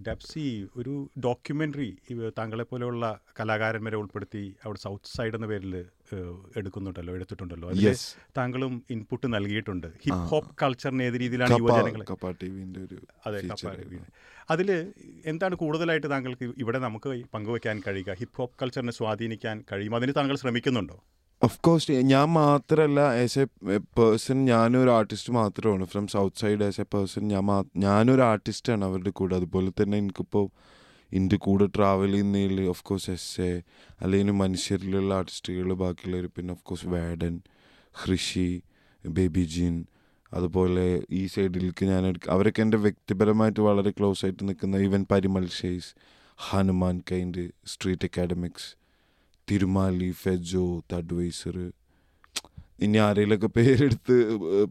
ഡെപ്സി 0.05 0.43
ഒരു 0.77 0.93
ഡോക്യുമെന്ററി 1.25 1.89
താങ്കളെ 2.37 2.65
പോലെയുള്ള 2.71 3.05
കലാകാരന്മാരെ 3.39 3.97
ഉൾപ്പെടുത്തി 4.01 4.43
അവിടെ 4.65 4.79
സൗത്ത് 4.79 5.11
സൈഡ് 5.17 5.35
എന്ന 5.35 5.47
പേരിൽ 5.51 5.73
എടുക്കുന്നുണ്ടല്ലോ 6.57 7.13
എടുത്തിട്ടുണ്ടല്ലോ. 7.13 7.69
അതിൽ 7.69 7.95
താങ്കളും 8.37 8.73
ഇൻപുട്ട് 8.89 9.27
നൽകിയിട്ടുണ്ട്. 9.35 9.87
ഹിപ് 10.03 10.25
ഹോപ്പ് 10.33 10.51
കൾച്ചറിന് 10.61 11.03
ഏത് 11.03 11.17
രീതിയിലാണ് 11.23 11.57
യുവജനങ്ങൾ 11.61 12.03
അതെ 13.27 13.41
അതിൽ 14.49 14.69
എന്താണ് 15.31 15.55
കൂടുതലായിട്ട് 15.61 16.09
താങ്കൾക്ക് 16.13 16.45
ഇവിടെ 16.63 16.79
നമുക്ക് 16.87 17.09
പങ്കുവെക്കാൻ 17.33 17.81
കഴിയുക? 17.87 18.13
ഹിപ് 18.19 18.37
ഹോപ്പ് 18.37 18.55
കൾച്ചറിനെ 18.61 18.93
സ്വാധീനിക്കാൻ 18.99 19.57
കഴിയും? 19.71 19.95
അതിന് 19.95 20.13
താങ്കൾ 20.17 20.35
ശ്രമിക്കുന്നുണ്ടോ? 20.43 20.97
ഓഫ് 21.41 21.59
കോഴ്സ് 21.61 21.95
ഞാൻ 22.09 22.27
മാത്രമല്ല 22.35 22.99
ആസ് 23.17 23.39
എ 23.39 23.45
പേഴ്സൺ 23.97 24.37
ഞാനൊരു 24.45 24.91
ആർട്ടിസ്റ്റ് 24.91 25.31
മാത്രമാണ് 25.33 25.85
from 25.85 26.05
south 26.07 26.39
side 26.39 26.63
as 26.63 26.81
a 26.81 26.87
person 26.93 27.23
ഞാൻ 27.27 27.43
മാ- 27.43 27.57
ഞാനൊരു 27.83 28.23
ആർട്ടിസ്റ്റാണ് 28.23 28.85
അവരുടെ 28.85 29.11
കൂടെ. 29.11 29.35
അതുപോലെ 29.35 29.71
തന്നെ 29.79 29.97
എനിക്കിപ്പോൾ 29.97 30.45
എന്റെ 31.11 31.37
കൂടെ 31.37 31.65
ട്രാവൽ 31.75 32.11
ചെയ്യുന്നതിൽ 32.11 32.63
ഓഫ് 32.69 32.83
കോഴ്സ് 32.83 33.11
എസ് 33.11 33.29
എ 33.41 33.51
അല്ലെങ്കിൽ 34.01 34.35
മനുഷ്യരിലുള്ള 34.39 35.13
ആർട്ടിസ്റ്റുകൾ 35.13 35.73
ബാക്കിയുള്ളവർ 35.75 36.27
പിന്നെ 36.35 36.53
ഓഫ് 36.53 36.63
കോഴ്സ് 36.63 36.87
വേഡൻ 36.93 37.35
ഹൃഷി 37.95 38.49
ബേബി 39.03 39.43
ജീൻ 39.53 39.75
അതുപോലെ 40.31 40.87
ഈ 41.11 41.27
സൈഡിലേക്ക് 41.27 41.85
ഞാൻ 41.85 42.03
അവരൊക്കെ 42.29 42.61
എന്റെ 42.61 42.77
വ്യക്തിപരമായിട്ട് 42.77 43.59
വളരെ 43.61 43.91
ക്ലോസ് 43.91 44.25
ആയിട്ട് 44.25 44.43
നിൽക്കുന്ന 44.49 44.81
even 44.85 45.03
Parimal 45.11 45.45
Hanumankind 47.11 47.43
street 47.65 48.05
academics 48.05 48.67
Thirumali 49.49 50.09
Fejo 50.21 50.63
Thudwiser 50.93 51.57
ഇനി 52.85 52.97
ആരെങ്കിലുമൊക്കെ 53.05 53.49
പേരെടുത്ത് 53.57 54.15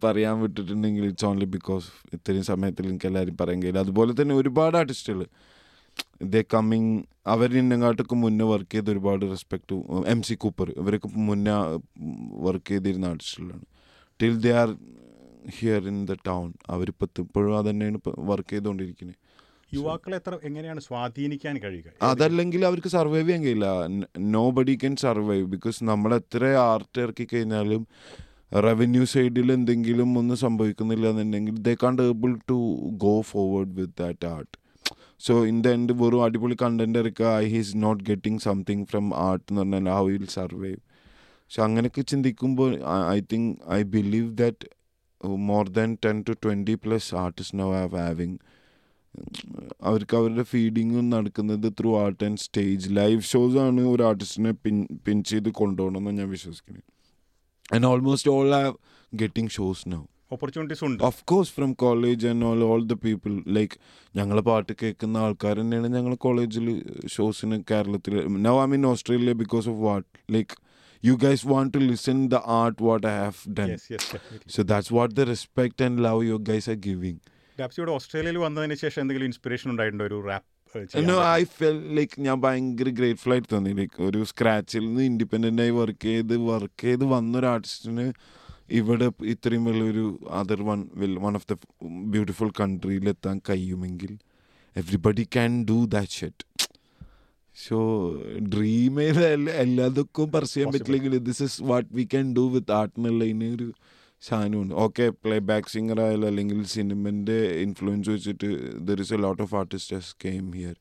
പറയാൻ 0.04 0.34
വിട്ടിട്ടുണ്ടെങ്കിൽ 0.42 1.04
ഇറ്റ്സ് 1.10 1.26
ഓൺലി 1.28 1.46
ബിക്കോസ് 1.54 1.88
ഇത്രയും 2.16 2.44
സമയത്തിൽ 2.50 2.84
എനിക്ക് 2.90 3.06
എല്ലാവരും 3.10 3.36
പറയാൻ 3.40 3.58
കഴിയില്ല. 3.62 3.82
അതുപോലെ 3.86 4.12
തന്നെ 4.20 4.34
ഒരുപാട് 4.40 4.76
ആർട്ടിസ്റ്റുകൾ 4.80 5.22
ദേ 6.32 6.40
കമ്മിങ് 6.54 6.92
അവർ 7.34 7.50
ഇന്നങ്ങാട്ടൊക്കെ 7.60 8.16
മുന്നേ 8.24 8.44
വർക്ക് 8.52 8.72
ചെയ്ത് 8.74 8.90
ഒരുപാട് 8.94 9.24
റെസ്പെക്ട് 9.32 9.76
എം 10.12 10.20
സി 10.28 10.34
കൂപ്പർ 10.44 10.68
ഇവരൊക്കെ 10.82 11.08
മുന്നേ 11.28 11.54
വർക്ക് 12.46 12.68
ചെയ്തിരുന്ന 12.72 13.10
ആർട്ടിസ്റ്റുകളാണ്. 13.12 13.64
Till 14.20 14.36
they 14.46 14.52
are 14.62 14.70
here 15.56 15.82
in 15.92 15.98
the 16.10 16.16
town. 16.30 16.46
അവരിപ്പോൾ 16.74 17.08
ഇപ്പോഴും 17.24 17.54
അത് 17.58 17.68
തന്നെയാണ് 17.70 17.98
വർക്ക് 18.30 18.52
ചെയ്തുകൊണ്ടിരിക്കുന്നത് 18.54 19.18
യുവാക്കളെ 19.72 20.16
എത്ര 20.16 20.34
എങ്ങനെയാണ് 20.42 20.80
സ്വാധീനിക്കാൻ 20.80 21.54
കഴിയുക? 21.58 21.88
അതല്ലെങ്കിൽ 22.10 22.60
അവർക്ക് 22.66 22.90
സർവൈവ് 22.94 23.26
ചെയ്യാൻ 23.26 23.42
കഴിയില്ല. 23.42 23.68
No 24.34 24.44
buddy 24.50 24.74
can 24.74 24.94
survive 25.04 25.46
because 25.54 25.78
നമ്മൾ 25.84 26.10
എത്ര 26.14 26.42
ആർട്ട് 26.66 26.98
ഇറക്കി 27.00 27.26
കഴിഞ്ഞാലും 27.32 27.82
റവന്യൂ 28.66 29.04
സൈഡിൽ 29.12 29.48
എന്തെങ്കിലും 29.52 30.10
ഒന്നും 30.18 30.36
സംഭവിക്കുന്നില്ല 30.36 31.06
എന്നുണ്ടെങ്കിൽ 31.08 31.54
they 31.66 31.74
can't 31.82 32.02
able 32.04 32.32
to 32.50 32.58
go 33.04 33.14
forward 33.30 33.74
with 33.78 33.96
that 34.02 34.26
art 34.26 34.54
so 35.20 35.34
in 35.46 35.58
the 35.62 35.68
end 35.68 35.92
വെറും 35.92 36.22
അടിപൊളി 36.24 36.56
കണ്ടന്റ് 36.62 36.98
ഇറക്കുക 36.98 37.28
I 37.42 37.46
he's 37.46 37.76
not 37.76 38.04
getting 38.04 38.40
something 38.40 38.84
from 38.84 39.06
art 39.24 39.46
എന്ന് 39.50 39.62
പറഞ്ഞാൽ 39.62 39.94
ഹൗ 39.98 40.06
വിൽ 40.08 40.28
സർവൈവ് 40.36 40.78
പക്ഷെ 41.40 41.62
അങ്ങനെയൊക്കെ 41.62 42.02
ചിന്തിക്കുമ്പോൾ 42.02 42.70
I 43.10 43.20
think 43.32 43.50
I 43.70 43.82
believe 43.94 44.30
that 44.36 44.68
more 45.48 45.64
than 45.70 45.90
ten 46.04 46.22
to 46.28 46.34
twenty 46.42 46.74
plus 46.84 47.10
artist 47.16 47.58
no 47.58 47.68
have 47.72 47.98
having 47.98 48.36
അവർക്ക് 49.82 50.16
അവരുടെ 50.16 50.42
ഫീഡിങ്ങും 50.42 51.06
നടക്കുന്നത് 51.10 51.68
through 51.80 51.90
art 52.04 52.24
and 52.24 52.38
stage 52.38 52.88
live 52.96 53.20
shows 53.30 53.58
ആണ് 53.66 53.80
ഒരു 53.92 54.02
ആർട്ടിസ്റ്റിനെ 54.02 54.52
പിൻ 54.64 54.76
പിൻ 55.06 55.22
ചെയ്ത് 55.30 55.50
കൊണ്ടുപോകണമെന്ന് 55.60 56.22
ഞാൻ 56.22 56.30
വിശ്വസിക്കുന്നു. 56.30 56.82
And 57.74 57.86
almost 57.86 58.30
all 58.30 58.50
are 58.60 58.68
getting 59.12 59.50
shows 59.50 59.84
now 59.88 60.02
opportunities 60.32 60.84
ഉണ്ട്. 60.84 61.00
Of 61.02 61.20
course 61.24 61.52
from 61.56 61.70
college 61.72 62.26
and 62.26 62.44
all 62.44 62.60
all 62.64 62.80
the 62.86 62.94
people 63.04 63.32
like 63.56 63.76
ഞങ്ങളെ 64.14 64.42
പാട്ട് 64.42 64.72
കേൾക്കുന്ന 64.82 65.16
ആൾക്കാർ 65.26 65.56
തന്നെയാണ് 65.60 65.88
ഞങ്ങൾ 65.88 66.14
കോളേജിൽ 66.24 66.66
ഷോസിന് 67.06 67.58
കേരളത്തിൽ 67.70 68.14
now 68.46 68.54
I 68.64 68.66
mean 68.66 68.86
Australia 68.86 69.34
because 69.42 69.68
of 69.68 69.80
what 69.88 70.06
like 70.36 70.56
you 71.02 71.14
guys 71.24 71.46
want 71.46 71.72
to 71.74 71.80
listen 71.90 72.18
the 72.28 72.40
art 72.60 72.82
what 72.82 73.06
I 73.06 73.14
have 73.18 73.54
done 73.58 73.70
so 74.56 74.62
that's 74.72 74.94
what 74.94 75.14
the 75.14 75.28
respect 75.32 75.84
and 75.84 76.04
love 76.04 76.22
you 76.28 76.38
guys 76.50 76.70
are 76.70 76.78
giving 76.78 77.20
ഡാപ്സിയുടെ 77.58 77.92
ഓസ്ട്രേലിയയിൽ 77.92 78.38
വന്നതിന് 78.38 78.74
ശേഷം 78.74 79.00
എന്തെങ്കിലും 79.00 79.26
ഇൻസ്പിറേഷൻ 79.26 79.70
ഉണ്ടായിട്ടുണ്ടോ? 79.70 80.04
ഒരു 80.04 80.20
rap 80.20 80.50
I 81.34 81.44
fell 81.44 81.78
like 81.94 82.20
ഞാൻ 82.20 82.40
ഭയങ്കര 82.40 82.88
grateful 82.88 83.32
ആയിട്ട് 83.32 83.48
തോന്നി. 83.52 83.72
ലൈക്ക് 83.72 84.02
ഒരു 84.02 84.24
സ്ക്രാച്ചിൽ 84.24 84.84
നിന്ന് 84.86 85.02
ഇൻഡിപെൻഡന്റ് 85.02 85.62
ആയി 85.62 85.70
വർക്ക് 85.70 86.02
ചെയ്ത് 86.02 86.36
വർക്ക് 86.36 86.82
ചെയ്ത് 86.82 87.04
വന്നൊരു 87.04 87.46
ആർട്ടിസ്റ്റിന് 87.46 88.06
ഇവിടെ 88.70 89.06
ഇത്രയും 89.24 89.64
വലിയൊരു 89.64 90.04
other 90.30 90.62
one 90.62 90.88
will 90.94 91.14
one 91.18 91.34
of 91.34 91.46
the 91.52 91.56
beautiful 92.06 92.50
കൺട്രിയിലെത്താൻ 92.60 93.40
കഴിയുമെങ്കിൽ 93.50 94.12
everybody 94.76 95.26
can 95.32 95.52
do 95.64 95.78
that 95.84 96.10
shit 96.10 96.44
so 97.56 97.76
dream 98.54 99.00
എല്ലാതൊക്കെ 99.00 100.24
പർസ്യാൻ 100.24 100.54
ചെയ്യാൻ 100.54 100.72
പറ്റില്ലെങ്കിൽ 100.72 101.18
this 101.18 101.42
is 101.42 101.62
what 101.62 101.88
we 101.92 102.04
can 102.04 102.34
do 102.34 102.44
with 102.48 102.72
art 102.72 102.94
എന്നുള്ള 102.98 103.24
ഒരു 103.54 103.68
സാധനമുണ്ട് 104.22 104.74
ഓക്കെ 104.74 105.04
പ്ലേ 105.22 105.36
ബാക്ക് 105.48 105.70
സിംഗർ 105.70 105.98
ആയാലും 106.00 106.26
അല്ലെങ്കിൽ 106.26 106.60
സിനിമന്റെ 106.72 107.38
ഇൻഫ്ലുവൻസ് 107.62 108.08
വെച്ചിട്ട് 108.08 108.48
there 108.80 109.00
is 109.00 109.14
a 109.14 109.16
lot 109.16 109.42
of 109.42 109.54
artist 109.54 109.98
came 110.24 110.46
here 110.52 110.76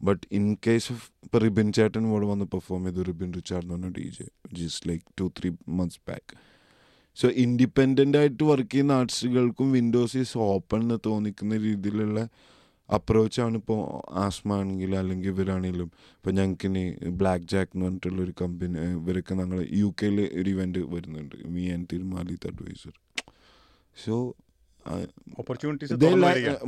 but 0.00 0.26
in 0.32 0.44
case 0.66 0.88
of 0.92 1.06
ഇപ്പോൾ 1.24 1.38
റിബിൻ 1.38 1.68
ചേട്ടൻ 1.72 2.02
ഇവിടെ 2.06 2.26
വന്ന് 2.26 2.46
പെർഫോം 2.46 2.84
ചെയ്തു 2.84 3.02
റിബിൻ 3.02 3.30
റിച്ചാർഡ് 3.32 3.64
എന്ന് 3.64 3.76
പറഞ്ഞ 3.76 3.90
D 3.92 4.06
J 4.18 4.26
just 4.58 4.88
like 4.88 5.04
two 5.18 5.26
three 5.40 5.50
months 5.70 6.00
back 6.08 6.34
so 7.16 7.28
independent 7.36 8.18
ആയിട്ട് 8.18 8.44
വർക്ക് 8.44 8.70
ചെയ്യുന്ന 8.70 8.92
ആർട്ടിസ്റ്റുകൾക്കും 8.92 9.68
വിൻഡോസ് 9.72 10.16
ഈസ് 10.16 10.38
ഓപ്പൺ 10.48 10.80
എന്ന് 10.80 10.98
തോന്നിക്കുന്ന 11.06 11.56
രീതിയിലുള്ള 11.64 12.20
അപ്രോച്ചാണ് 12.88 13.56
ഇപ്പോൾ 13.56 13.80
ആസ്മ 14.24 14.52
ആണെങ്കിൽ 14.52 14.92
അല്ലെങ്കിൽ 14.96 15.28
ഇവരാണെങ്കിലും. 15.28 15.88
ഇപ്പോൾ 16.16 16.30
ഞങ്ങൾക്ക് 16.30 16.66
ഇനി 16.66 16.84
ബ്ലാക്ക് 17.20 17.44
ജാക്ക് 17.44 17.72
എന്ന് 17.74 17.86
പറഞ്ഞിട്ടുള്ളൊരു 17.86 18.34
കമ്പനി 18.40 18.78
ഇവരൊക്കെ 18.92 19.34
ഞങ്ങൾ 19.34 19.60
യു 19.72 19.88
കെയിൽ 20.02 20.18
ഒരു 20.40 20.50
ഇവന്റ് 20.50 20.82
വരുന്നുണ്ട്. 20.94 21.36
Me 21.46 21.64
and 21.72 21.88
Thirumali 21.92 22.36
adviser 22.52 22.94
so 23.96 24.16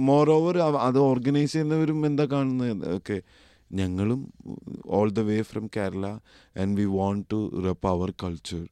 moreover 0.31 0.57
അത് 0.87 0.99
ഓർഗനൈസ് 1.11 1.53
ചെയ്യുന്നവരും 1.53 2.07
എന്താ 2.07 2.25
കാണുന്നത് 2.25 2.89
ഓക്കെ 2.95 3.17
ഞങ്ങളും 3.73 4.21
all 4.99 5.09
the 5.11 5.21
way 5.21 5.37
from 5.43 5.67
Kerala 5.77 6.07
and 6.57 6.75
we 6.81 6.87
want 6.97 7.25
to 7.31 7.39
rep 7.67 7.87
our 7.87 8.11
culture 8.23 8.63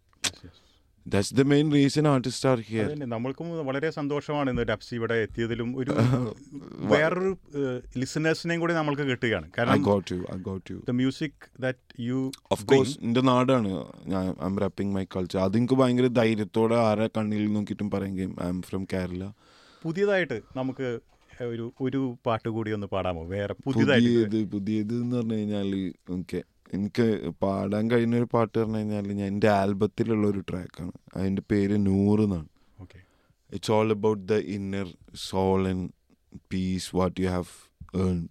that's 1.12 1.35
the 1.35 1.45
main 1.50 1.67
reason 1.75 2.07
artist 2.12 2.49
are 2.50 2.59
here 2.69 2.88
നമ്മൾക്കും 3.12 3.49
വളരെ 3.69 3.88
സന്തോഷമാണ് 3.97 4.49
ഇന്ന് 4.53 4.65
ഡബ്സി 4.71 4.95
ഇവിടെ 4.99 5.17
എത്തിയതിലും 5.25 5.71
ഒരു 5.81 5.93
വേറൊരു 6.93 7.33
ലിസണേഴ്സിനെയും 8.00 8.61
കൂടി 8.62 8.75
നമ്മൾക്ക് 8.79 9.05
കിട്ടുകയാണ്. 9.11 9.47
ഐ 9.49 9.55
കാരണം 9.57 9.83
got 9.88 10.11
you 10.15 10.21
I 10.35 10.38
got 10.49 10.67
you 10.73 10.79
the 10.88 10.95
music 11.00 11.45
that 11.61 12.03
you 12.09 12.21
of 12.53 12.65
course 12.73 12.97
എന്റെ 13.07 13.23
നാടാണ്. 13.31 13.73
ഞാൻ 14.07 14.27
I 14.41 14.49
M 14.49 14.57
rapping 14.65 14.95
my 14.97 15.05
culture 15.17 15.41
അതെനിക്ക് 15.47 15.79
ഭയങ്കര 15.83 16.09
ധൈര്യത്തോടെ 16.21 16.79
ആരെ 16.87 17.09
കണ്ണിൽ 17.17 17.47
നോക്കിയിട്ടും 17.57 17.91
പറയുകയും 17.91 18.35
ഐ 18.43 18.49
എം 18.49 18.61
ഫ്രം 18.69 18.85
കേരള 18.95 19.25
പുതിയതായിട്ട് 19.83 20.38
നമുക്ക് 20.57 20.88
ഒരു 21.47 21.65
ഒരു 21.81 21.99
പാട്ട് 22.27 22.49
കൂടി 22.55 22.71
ഒന്ന് 22.77 22.87
പാടാമോ? 22.93 23.21
വേറെ 23.33 23.55
പുതിയതായിട്ട് 23.67 24.09
പുതിയത് 24.12 24.38
പുതിയത് 24.55 24.95
എന്ന് 25.03 25.17
പറഞ്ഞു 25.19 25.37
കഴിഞ്ഞാൽ 25.37 25.69
ഓക്കെ 26.17 26.41
എനിക്ക് 26.75 27.33
പാടാൻ 27.43 27.91
കഴിയുന്ന 27.91 28.17
ഒരു 28.17 28.29
പാട്ട് 28.35 28.59
പറഞ്ഞു 28.59 28.77
കഴിഞ്ഞാൽ 28.77 29.13
ഞാൻ 29.13 29.27
എന്റെ 29.27 29.49
ആൽബത്തിലുള്ള 29.49 30.27
ഒരു 30.27 30.45
ട്രാക്കാണ്. 30.51 30.93
അതിന്റെ 31.17 31.43
പേര് 31.51 31.87
നൂറ് 31.87 32.21
എന്നാണ്. 32.21 32.49
Okay. 32.81 32.99
It's 33.53 33.73
all 33.73 33.91
about 33.91 34.29
the 34.29 34.33
inner 34.33 34.95
soul 35.15 35.69
and 35.69 35.91
peace 36.53 36.97
what 36.97 37.21
you 37.21 37.29
have 37.29 37.45
earn 37.97 38.29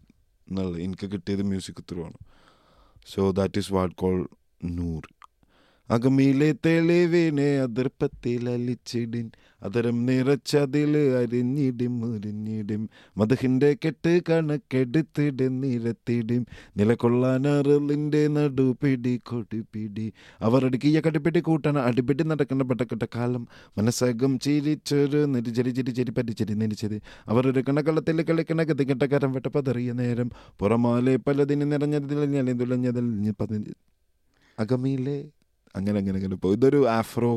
എന്നുള്ളത് 0.50 0.82
എനിക്ക് 0.82 1.12
കിട്ടിയത് 1.12 1.42
മ്യൂസിക് 1.42 1.84
ത്രൂ 1.92 2.06
ആണ്. 2.06 2.14
So 3.08 3.32
that 3.32 3.58
is 3.58 3.74
what 3.74 3.96
call 3.96 4.28
നൂറ്. 4.64 5.17
അകമിലെ 5.90 6.56
തെളിവിനെ 6.66 7.62
അതിർപ്പത്തിൽ 7.62 8.50
അലിച്ചിടിൻ. 8.50 9.32
അതരം 9.64 10.06
നിറച്ചതിൽ 10.06 10.98
അരിഞ്ഞിടും 10.98 12.00
മുരിഞ്ഞിടും. 12.00 12.90
മധുഹിന്റെ 13.18 13.78
കെട്ട് 13.86 14.22
കണക്കെടുത്തിടും 14.30 15.62
നിരത്തിടും. 15.62 16.48
നിലകൊള്ളാൻ 16.78 17.42
നിലകൊള്ളാനറിലിന്റെ 17.42 18.28
നടുപിടി 18.28 19.22
കൊടിപിടി. 19.26 20.14
അവർ 20.42 20.66
അടുക്കിയ 20.66 21.02
കടിപ്പിടി 21.08 21.40
കൂട്ടണ 21.40 21.78
അടിപിടി 21.78 22.24
നടക്കുന്ന 22.24 22.64
പെട്ടക്കെട്ട 22.64 23.04
കാലം 23.04 23.48
മനസ്സകം 23.78 24.40
ചിരിച്ചൊരു 24.40 25.26
നെരിചരി 25.26 25.70
ചിരി 25.70 25.92
ചിരി 26.32 26.54
നിരിച്ചത് 26.54 27.02
അവർ 27.28 27.48
ഒരു 27.48 27.64
കണക്കളത്തിൽ 27.70 28.22
കളിക്കണ 28.22 28.64
ഗതികെട്ടക്കാരൻ 28.64 29.32
വെട്ടപ്പതറിയ 29.32 29.92
നേരം. 29.92 30.32
പുറമാലെ 30.60 31.16
പലതിന് 31.16 31.72
നിറഞ്ഞതിൽ 31.72 33.34
പതിന് 33.40 33.74
അകമിയിലെ 34.60 35.26
അങ്ങനെ 35.76 35.98
അങ്ങനെ 36.00 36.18
അങ്ങനെ. 36.20 36.38
പോകും 36.38 36.58
ഇതൊരു 36.58 36.80
ആഫ്രോ 36.96 37.32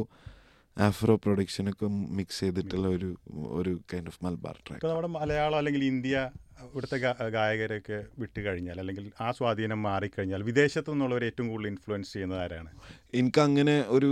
ആഫ്രോ 0.77 1.15
പ്രൊഡക്ഷനൊക്കെ 1.23 1.87
മിക്സ് 2.17 2.41
ചെയ്തിട്ടുള്ള 2.41 2.87
ഒരു 2.97 3.09
ഒരു 3.57 3.73
കൈൻഡ് 3.91 4.09
ഓഫ് 4.09 4.21
മൽബാർ 4.25 4.57
ട്രാക്ക് 4.61 4.87
നമ്മുടെ 4.87 5.11
മലയാളം 5.17 5.57
അല്ലെങ്കിൽ 5.59 5.83
ഇന്ത്യ 5.89 6.19
ഇവിടുത്തെ 6.65 6.97
ഗായകരൊക്കെ 7.35 7.99
വിട്ട് 8.19 8.41
കഴിഞ്ഞാൽ 8.47 8.79
അല്ലെങ്കിൽ 8.81 9.05
ആ 9.21 9.29
സ്വാധീനം 9.37 9.81
മാറിക്കഴിഞ്ഞാൽ 9.83 10.43
വിദേശത്തു 10.49 10.91
നിന്നുള്ളവർ 10.93 11.25
ഏറ്റവും 11.29 11.49
കൂടുതൽ 11.49 11.69
ഇൻഫ്ലുവൻസ് 11.71 12.13
ചെയ്യുന്നത് 12.13 12.41
ആരാണ്? 12.43 12.71
എനിക്ക് 13.15 13.41
അങ്ങനെ 13.41 13.77
ഒരു 13.97 14.11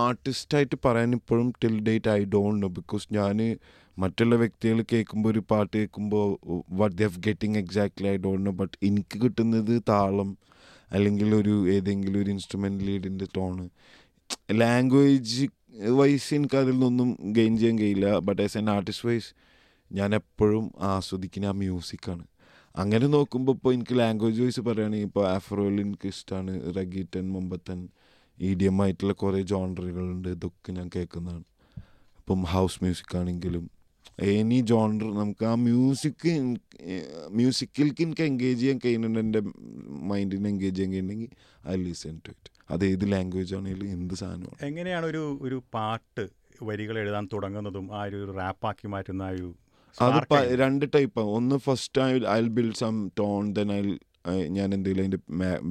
ആർട്ടിസ്റ്റായിട്ട് 0.00 0.78
പറയാൻ 0.86 1.12
ഇപ്പോഴും 1.18 1.48
till 1.62 1.76
date 1.88 2.10
I 2.12 2.22
don't 2.34 2.60
know 2.64 2.70
because 2.78 3.06
ഞാൻ 3.12 3.38
മറ്റുള്ള 3.96 4.34
വ്യക്തികൾ 4.36 4.78
കേൾക്കുമ്പോൾ 4.92 5.30
ഒരു 5.30 5.42
പാട്ട് 5.50 5.72
കേൾക്കുമ്പോൾ 5.76 6.26
what 6.78 6.96
the 6.96 7.08
have 7.08 7.20
getting 7.26 7.58
exactly 7.58 8.08
I 8.08 8.18
don't 8.24 8.46
know 8.46 8.54
but 8.60 8.76
എനിക്ക് 8.84 9.18
കിട്ടുന്നത് 9.24 9.74
താളം 9.88 10.30
അല്ലെങ്കിൽ 10.92 11.34
ഒരു 11.34 11.54
ഏതെങ്കിലും 11.76 12.22
ഒരു 12.22 12.30
ഇൻസ്ട്രുമെന്റ് 12.30 12.84
ലീഡിന്റെ 12.84 13.26
ടോണ് 13.36 13.64
ലാംഗ്വേജ് 14.52 15.46
വൈസ് 16.00 16.34
എനിക്ക് 16.34 16.56
അതിൽ 16.56 16.72
നിന്നൊന്നും 16.72 17.10
ഗെയിൻ 17.32 17.58
ചെയ്യാൻ 17.58 17.78
കഴിയില്ല. 17.78 18.18
But 18.18 18.42
as 18.42 18.58
an 18.58 18.70
artist 18.70 19.08
wise 19.08 19.30
ഞാൻ 19.90 20.14
എപ്പോഴും 20.14 20.70
ആസ്വദിക്കുന്ന 20.80 21.46
ആ 21.46 21.52
മ്യൂസിക്കാണ് 21.52 22.24
അങ്ങനെ 22.74 23.06
നോക്കുമ്പോൾ 23.06 23.52
ഇപ്പോൾ 23.52 23.72
എനിക്ക് 23.74 23.94
ലാംഗ്വേജ് 23.98 24.42
വൈസ് 24.42 24.60
പറയുകയാണെങ്കിൽ 24.60 25.08
ഇപ്പോൾ 25.08 25.24
ആഫ്രോയിൽ 25.30 25.80
എനിക്ക് 25.80 26.08
ഇഷ്ടമാണ് 26.08 26.52
reggaeton 26.76 27.24
moombahton 27.36 27.78
E 28.38 28.50
D 28.54 28.64
M 28.64 28.82
ആയിട്ടുള്ള 28.82 29.12
കുറേ 29.12 29.40
ജോണറുകളുണ്ട് 29.42 30.28
ഇതൊക്കെ 30.28 30.72
ഞാൻ 30.72 30.90
കേൾക്കുന്നതാണ്. 30.96 31.44
ഇപ്പം 32.18 32.42
ഹൗസ് 32.52 32.78
മ്യൂസിക് 32.84 33.16
ആണെങ്കിലും 33.16 33.64
എനി 34.18 34.58
ജോണർ 34.70 35.10
നമുക്ക് 35.18 35.44
ആ 35.50 35.54
മ്യൂസിക് 35.66 36.26
മ്യൂസിക്കിലേക്ക് 37.38 38.02
എനിക്ക് 38.06 38.24
എൻഗേജ് 38.30 38.60
ചെയ്യാൻ 38.60 38.78
കഴിയുന്നുണ്ട് 38.84 39.20
എന്റെ 39.24 39.40
മൈൻഡിനെ 40.10 40.48
എൻഗേജ് 40.52 40.76
ചെയ്യാൻ 40.76 40.92
കഴിയുന്നെങ്കിൽ 40.94 41.30
ഐ 41.72 41.76
ലിസൺ 41.84 42.16
ടു 42.26 42.30
ഇറ്റ് 42.34 42.50
അത് 42.74 42.84
ഏത് 42.90 43.06
ലാംഗ്വേജ് 43.14 43.54
ആണെങ്കിലും 43.58 43.88
എന്ത് 43.96 44.14
സാധനമാണ് 44.22 44.60
എങ്ങനെയാണ് 44.68 45.06
ഒരു 45.12 45.22
ഒരു 45.46 45.58
പാട്ട് 45.76 46.24
വരികൾ 46.68 46.96
എഴുതാൻ 47.02 47.26
തുടങ്ങുന്നതും 47.34 47.86
ആ 47.98 48.02
ഒരു 48.10 48.20
റാപ്പാക്കി 48.40 48.88
മാറ്റുന്ന 48.94 49.24
ആ 49.28 49.32
ഒരു 49.32 49.48
അത് 49.96 50.08
രണ്ട് 50.08 50.20
ടൈപ്പ് 50.22 50.36
ആണ് 50.40 50.56
രണ്ട് 50.62 50.84
ടൈപ്പാണ് 50.94 51.30
ഒന്ന് 51.38 51.56
first 51.66 52.00
I 52.02 52.12
I 52.34 52.40
build 52.58 52.78
some 52.82 52.96
tone 53.20 53.44
then 53.58 53.70
I 53.72 53.80
ഞാൻ 54.56 54.68
എന്തെങ്കിലും 54.76 55.02
അതിന്റെ 55.04 55.20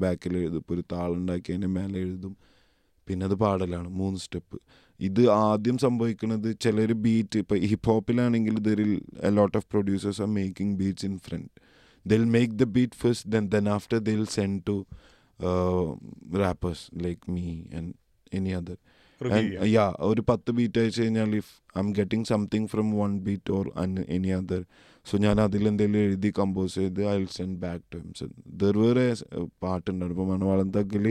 ബാക്കിൽ 0.03 0.34
എഴുതും. 0.39 0.60
ഇപ്പോൾ 0.62 0.75
ഒരു 0.75 0.84
താളുണ്ടാക്കി 0.93 1.50
അതിന്റെ 1.53 1.69
മേലെ 1.75 1.98
എഴുതും. 2.05 2.34
പിന്നെ 3.10 3.25
അത് 3.28 3.36
പാടലാണ് 3.44 3.89
മൂന്ന് 4.00 4.20
സ്റ്റെപ്പ്. 4.25 4.58
ഇത് 5.00 5.22
ആദ്യം 5.44 5.78
സംഭവിക്കുന്നത് 5.86 6.50
ചിലർ 6.63 6.92
ബീറ്റ് 7.06 7.39
ഇപ്പോൾ 7.44 7.60
hip 7.72 7.89
ഹോപ്പിലാണെങ്കിൽ 7.92 8.56
there'll 8.86 8.94
a 9.28 9.32
lot 9.38 9.56
of 9.60 9.68
producers 9.74 10.22
are 10.25 10.30
making 10.39 10.75
beats 10.82 11.08
in 11.10 11.16
front 11.28 11.50
they'll 12.06 12.25
make 12.36 12.58
the 12.62 12.68
beat 12.75 13.00
first 13.04 13.30
then 13.36 13.46
then 13.56 13.68
after 13.78 14.00
they'll 14.10 14.24
send 14.38 14.60
to 14.70 14.75
rappers 16.42 16.86
like 17.06 17.24
me 17.36 17.46
and 17.78 17.92
any 18.32 18.54
other. 18.60 18.78
Yeah 19.70 19.86
ഒരു 20.10 20.22
പത്ത് 20.28 20.51
beat 20.58 20.80
അയച്ചു 20.82 21.00
കഴിഞ്ഞാൽ 21.01 21.32
if 21.39 21.50
I'm 21.82 21.89
getting 21.94 22.28
something 22.32 22.68
from 22.74 22.88
one 23.00 23.13
beat 23.25 23.51
or 23.58 23.66
any 24.16 24.32
other 24.38 24.62
so 25.06 25.18
ഞാൻ 25.25 25.38
അതിലെന്തെങ്കിലും 25.46 26.01
എഴുതി 26.06 26.30
compose 26.39 26.75
ചെയ്ത് 26.80 27.01
I 27.12 27.16
will 27.18 27.32
send 27.38 27.58
back 27.63 27.84
to 27.92 27.98
him 28.00 28.10
there 28.62 28.78
വേറെ 28.84 29.06
പാട്ടുണ്ടായിരുന്നു 29.63 30.16
ഇപ്പോൾ 30.16 30.30
Manavalan 30.34 30.70
തക്കിൽ 30.78 31.06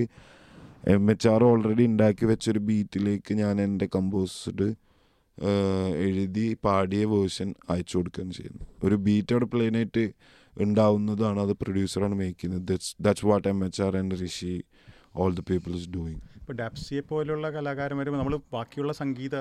M 0.94 1.10
H 1.10 1.28
R 1.28 1.42
already 1.44 1.84
ഉണ്ടാക്കി 1.86 2.24
വെച്ചൊരു 2.24 2.60
ബീറ്റിലേക്ക് 2.68 3.32
ഞാൻ 3.34 3.56
എന്റെ 3.64 3.86
കമ്പോസ്ഡ് 3.94 4.68
എഴുതി 6.06 6.46
പാടിയ 6.64 7.02
വേർഷൻ 7.04 7.48
അയച്ചു 7.70 7.94
കൊടുക്കുകയാണ് 7.98 8.32
ചെയ്യുന്നത്. 8.32 8.64
ഒരു 8.84 8.96
ബീറ്റ് 9.06 9.32
അവിടെ 9.34 9.48
പ്ലെയിനായിട്ട് 9.52 10.04
ഉണ്ടാവുന്നതാണ് 10.56 11.38
അത് 11.40 11.52
പ്രൊഡ്യൂസറാണ് 11.52 12.14
മേക്ക് 12.14 12.38
ചെയ്യുന്നത്. 12.40 12.64
That's 12.70 12.94
that's 13.02 13.26
what 13.26 13.46
M 13.48 13.60
H 13.66 13.82
R 13.82 13.96
and 13.96 14.16
Rishi 14.22 14.54
all 15.16 15.32
the 15.34 15.44
people 15.50 15.74
is 15.80 15.88
doing 15.96 16.22
ഇപ്പോൾ 16.40 16.56
ഡാപ്സിയെ 16.62 17.02
പോലുള്ള 17.10 17.46
കലാകാരന്മാർ 17.50 18.08
നമ്മൾ 18.22 18.36
ബാക്കിയുള്ള 18.52 18.92
സംഗീത 18.92 19.36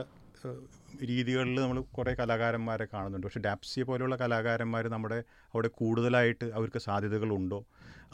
രീതികളിൽ 1.10 1.56
നമ്മൾ 1.64 1.78
കുറേ 1.98 2.12
കലാകാരന്മാരെ 2.20 2.86
കാണുന്നുണ്ട്. 2.94 3.26
പക്ഷേ 3.28 3.42
ഡാപ്സിയെ 3.48 3.84
പോലെയുള്ള 3.90 4.16
കലാകാരന്മാർ 4.22 4.84
നമ്മുടെ 4.94 5.20
അവിടെ 5.54 5.70
കൂടുതലായിട്ട് 5.80 6.46
അവർക്ക് 6.58 6.80
സാധ്യതകളുണ്ടോ? 6.88 7.60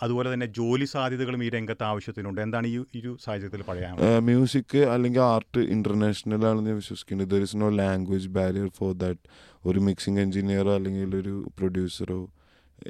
അതുപോലെ 0.03 0.27
തന്നെ 0.33 0.47
ജോലി 0.57 0.85
സാധ്യതകളും 0.93 1.41
ഈ 1.45 1.49
രംഗത്ത് 1.55 1.83
ആവശ്യത്തിനുണ്ട്? 1.89 2.39
എന്താണ് 2.45 2.67
ഈ 2.73 2.77
ഒരു 3.01 3.11
സാഹചര്യത്തിൽ 3.25 3.61
പറയാൻ 3.69 3.93
മ്യൂസിക് 4.29 4.77
അല്ലെങ്കിൽ 4.93 5.23
ആർട്ട് 5.33 5.61
ഇന്റർനാഷണൽ 5.75 6.41
ആണെന്ന് 6.49 6.69
ഞാൻ 6.69 6.77
വിശ്വസിക്കുന്നത് 6.83 7.29
there 7.33 7.43
is 7.47 7.59
no 7.63 7.69
language 7.81 8.29
barrier 8.37 8.69
for 8.79 8.91
that 9.03 9.23
ഒരു 9.69 9.81
മിക്സിംഗ് 9.89 10.21
എഞ്ചിനീയറോ 10.25 10.73
അല്ലെങ്കിൽ 10.79 11.11
ഒരു 11.21 11.35
പ്രൊഡ്യൂസറോ 11.59 12.21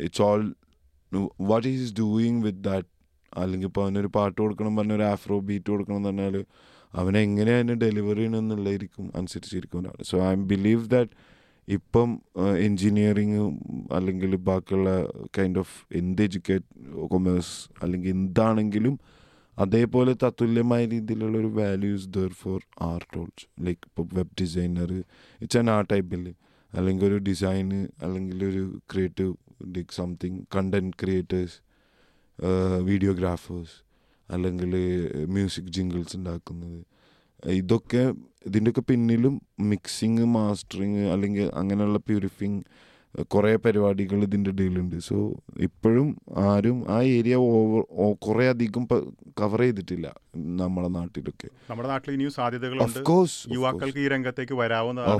it's 0.06 0.24
all 0.30 0.44
what 1.52 1.68
is 1.74 1.94
doing 2.02 2.42
with 2.46 2.64
that 2.70 2.90
അല്ലെങ്കിൽ 3.34 3.68
ഇപ്പോൾ 3.72 3.84
അവനൊരു 3.86 4.10
പാട്ട് 4.18 4.38
കൊടുക്കണം 4.42 4.74
പറഞ്ഞ 4.76 4.94
ഒരു 4.94 5.06
ആഫ്രോ 5.14 5.38
ബീറ്റ് 5.50 5.70
കൊടുക്കണം 5.72 5.98
എന്ന് 5.98 6.10
പറഞ്ഞാൽ 6.10 6.36
അവനെങ്ങനെ 6.96 7.56
അതിനെ 7.56 7.74
ഡെലിവറി 7.74 8.16
ചെയ്യണമെന്നുള്ളതായിരിക്കും 8.16 9.12
അനുസരിച്ചിരിക്കും 9.16 9.80
ഒരാൾ 9.80 10.04
സോ 10.04 10.30
ഐ 10.30 10.36
ബിലീവ് 10.36 10.90
ദാറ്റ് 10.90 11.12
ഇപ്പം 11.68 12.22
എൻജിനീയറിങ് 12.58 13.60
അല്ലെങ്കിൽ 13.92 14.36
ബാക്കിയുള്ള 14.36 15.12
കൈൻഡ് 15.40 15.60
ഓഫ് 15.60 15.86
എന്ത് 15.96 16.22
എഡ്യൂക്കേറ്റ് 16.22 16.66
കൊമേഴ്സ് 17.08 17.70
അല്ലെങ്കിൽ 17.84 18.10
എന്താണെങ്കിലും 18.10 19.00
അതേപോലെ 19.60 20.16
തത്തുല്യമായ 20.24 20.86
രീതിയിലുള്ള 20.86 21.38
ഒരു 21.38 21.48
values 21.48 22.08
there 22.08 22.28
for 22.28 22.62
art 22.82 23.20
also 23.20 23.64
like 23.64 23.80
ഇപ്പോൾ 23.86 24.10
web 24.14 24.42
designer 24.42 25.04
it's 25.42 25.58
an 25.58 25.70
art 25.70 25.94
I 25.94 26.00
believe 26.00 26.34
അല്ലെങ്കിൽ 26.74 27.06
ഒരു 27.06 27.18
ഡിസൈന് 27.18 27.88
അല്ലെങ്കിൽ 28.04 28.46
ഒരു 28.46 28.82
ക്രിയേറ്റീവ് 28.92 29.34
ഡിക് 29.74 29.92
സംതിങ് 29.92 30.44
കണ്ടന്റ് 30.56 30.96
ക്രിയേറ്റേഴ്സ് 31.00 31.60
വീഡിയോഗ്രാഫേഴ്സ് 32.82 33.93
അല്ലെങ്കിൽ 34.30 34.72
മ്യൂസിക് 35.36 35.72
ജിങ്കിൾസ് 35.78 36.18
ഉണ്ടാക്കുന്നത്. 36.18 36.80
ഇതൊക്കെ 37.62 38.14
ഇതിന്റെയൊക്കെ 38.46 38.82
പിന്നിലും 38.82 39.42
മിക്സിങ് 39.60 40.26
മാസ്റ്ററിങ് 40.36 41.04
അല്ലെങ്കിൽ 41.14 41.52
അങ്ങനെയുള്ള 41.54 42.00
പ്യൂരിഫിങ് 42.08 42.62
കുറേ 43.34 43.56
പരിപാടികൾ 43.56 44.24
ഇതിന്റെ 44.24 44.50
ഇടയിലുണ്ട്. 44.50 44.96
സോ 45.00 45.16
ഇപ്പോഴും 45.60 46.08
ആരും 46.38 46.78
ആ 46.90 47.02
ഏരിയ 47.02 47.36
ഓവർ 47.36 47.84
കുറേ 48.28 48.48
അധികം 48.48 48.88
കവർ 49.42 49.62
ചെയ്തിട്ടില്ല 49.62 50.08
നമ്മുടെ 50.62 50.88
നാട്ടിലൊക്കെ. 50.88 51.50
നമ്മുടെ 51.70 51.90
നാട്ടിൽ 51.90 52.14
ഇനിയും 52.14 52.32
സാധ്യതകളുണ്ട്. 52.32 53.00
യുവാക്കൾക്ക് 53.54 54.00
ഈ 54.00 54.08
രംഗത്തേക്ക് 54.08 54.54
വരാവുന്ന 54.54 55.20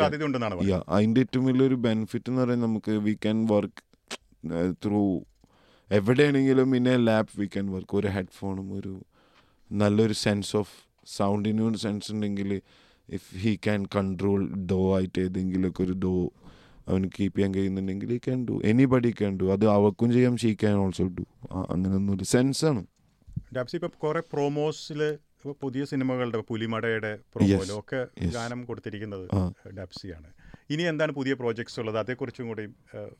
സാധ്യത 0.00 0.24
ഉണ്ടെന്നാണ് 0.24 0.82
അതിന്റെ 0.88 1.20
ഏറ്റവും 1.20 1.46
വലിയൊരു 1.46 1.74
ബെനിഫിറ്റ് 1.74 2.30
എന്ന് 2.30 2.42
പറയുന്നത് 2.42 2.68
നമുക്ക് 2.68 2.92
വി 3.08 3.14
ക്യാൻ 3.26 3.46
വർക്ക് 3.52 3.84
ത്രൂ 4.84 5.02
എവിടെയാണെങ്കിലും 5.90 6.68
in 6.76 6.86
a 6.90 6.96
lab 7.04 7.32
we 7.36 7.46
can 7.52 7.66
work 7.74 7.94
ഒരു 7.98 8.08
ഹെഡ്ഫോണും 8.14 8.68
ഒരു 8.78 8.92
നല്ലൊരു 9.70 10.16
സെൻസ് 10.22 10.52
ഓഫ് 10.56 10.74
സൗണ്ടിനും 11.12 11.66
ഒരു 11.68 11.78
സെൻസ് 11.84 12.08
ഉണ്ടെങ്കിൽ 12.14 12.50
ഇഫ് 13.08 13.28
ഹീ 13.42 13.52
ക്യാൻ 13.64 13.82
കൺട്രോൾ 13.94 14.40
ഡോ 14.70 14.80
ആയിട്ട് 14.94 15.18
ഏതെങ്കിലുമൊക്കെ 15.24 15.82
ഒരു 15.86 15.94
ഡോ 16.02 16.12
അവൻ 16.86 17.02
കീപ്പ് 17.14 17.36
ചെയ്യാൻ 17.36 17.52
കഴിയുന്നുണ്ടെങ്കിൽ 17.54 18.10
he 18.12 18.20
can 18.26 18.40
do 18.46 18.54
anybody 18.70 19.10
can 19.16 19.32
do 19.40 19.46
അത് 19.54 19.64
അവർക്കും 19.74 20.10
ചെയ്യാം 20.14 20.36
ഷീ 20.42 20.50
ക്യാൻ 20.60 20.76
ഓൾസോ 20.82 21.06
ഡു 21.16 21.24
അങ്ങനെയൊന്നും 21.68 22.12
ഒരു 22.14 22.26
സെൻസാണ് 22.32 22.82
ഡാപ്സി 23.52 23.76
ഇപ്പൊ 23.78 23.90
കുറെ 24.02 24.22
പ്രൊമോസിൽ 24.32 25.00
പുതിയ 25.60 25.82
സിനിമകളുടെ 25.90 26.38
പുലിമടയുടെ 26.48 27.10
പ്രൊമോയിലും 27.34 27.76
ഒക്കെ 27.78 28.00
ഗാനം 28.32 28.60
കൊടുത്തിരിക്കുന്നത് 28.68 29.26
ആ. 29.32 29.42
ഇനി 30.74 30.82
എന്താണ് 30.90 31.12
പുതിയ 31.18 31.34
പ്രോജക്ട്സ് 31.40 31.78
ഉള്ളത്? 31.80 31.98
അതേക്കുറിച്ചും 32.02 32.48
കൂടി 32.50 32.64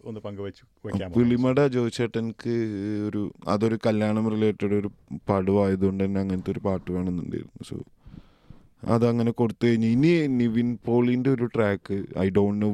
ഒന്ന് 0.09 0.21
പങ്കുവെച്ച് 0.25 0.63
വയ്ക്കാം 0.87 1.13
പുലിമട 1.19 1.61
ജോയിച്ചേട്ടൻക്ക് 1.77 2.55
ഒരു 3.09 3.23
അതൊരു 3.53 3.77
കല്യാണം 3.87 4.25
റിലേറ്റഡ് 4.35 4.75
ഒരു 4.81 4.91
പടുവായതുകൊണ്ട് 5.31 6.03
തന്നെ 6.05 6.21
അങ്ങനത്തെ 6.25 6.53
ഒരു 6.55 6.63
പാട്ട് 6.67 6.89
വേണമെന്നുണ്ടായിരുന്നു. 6.97 7.65
സോ 7.71 7.77
അതങ്ങനെ 8.95 9.31
കൊടുത്തു 9.39 9.65
കഴിഞ്ഞ് 9.69 9.89
ഇനി 9.95 10.11
നിവിൻ 10.41 10.69
പോളിന്റെ 10.87 11.31
ഒരു 11.37 11.47
track 11.55 11.97
I 12.25 12.27
don't 12.37 12.61
know 12.65 12.71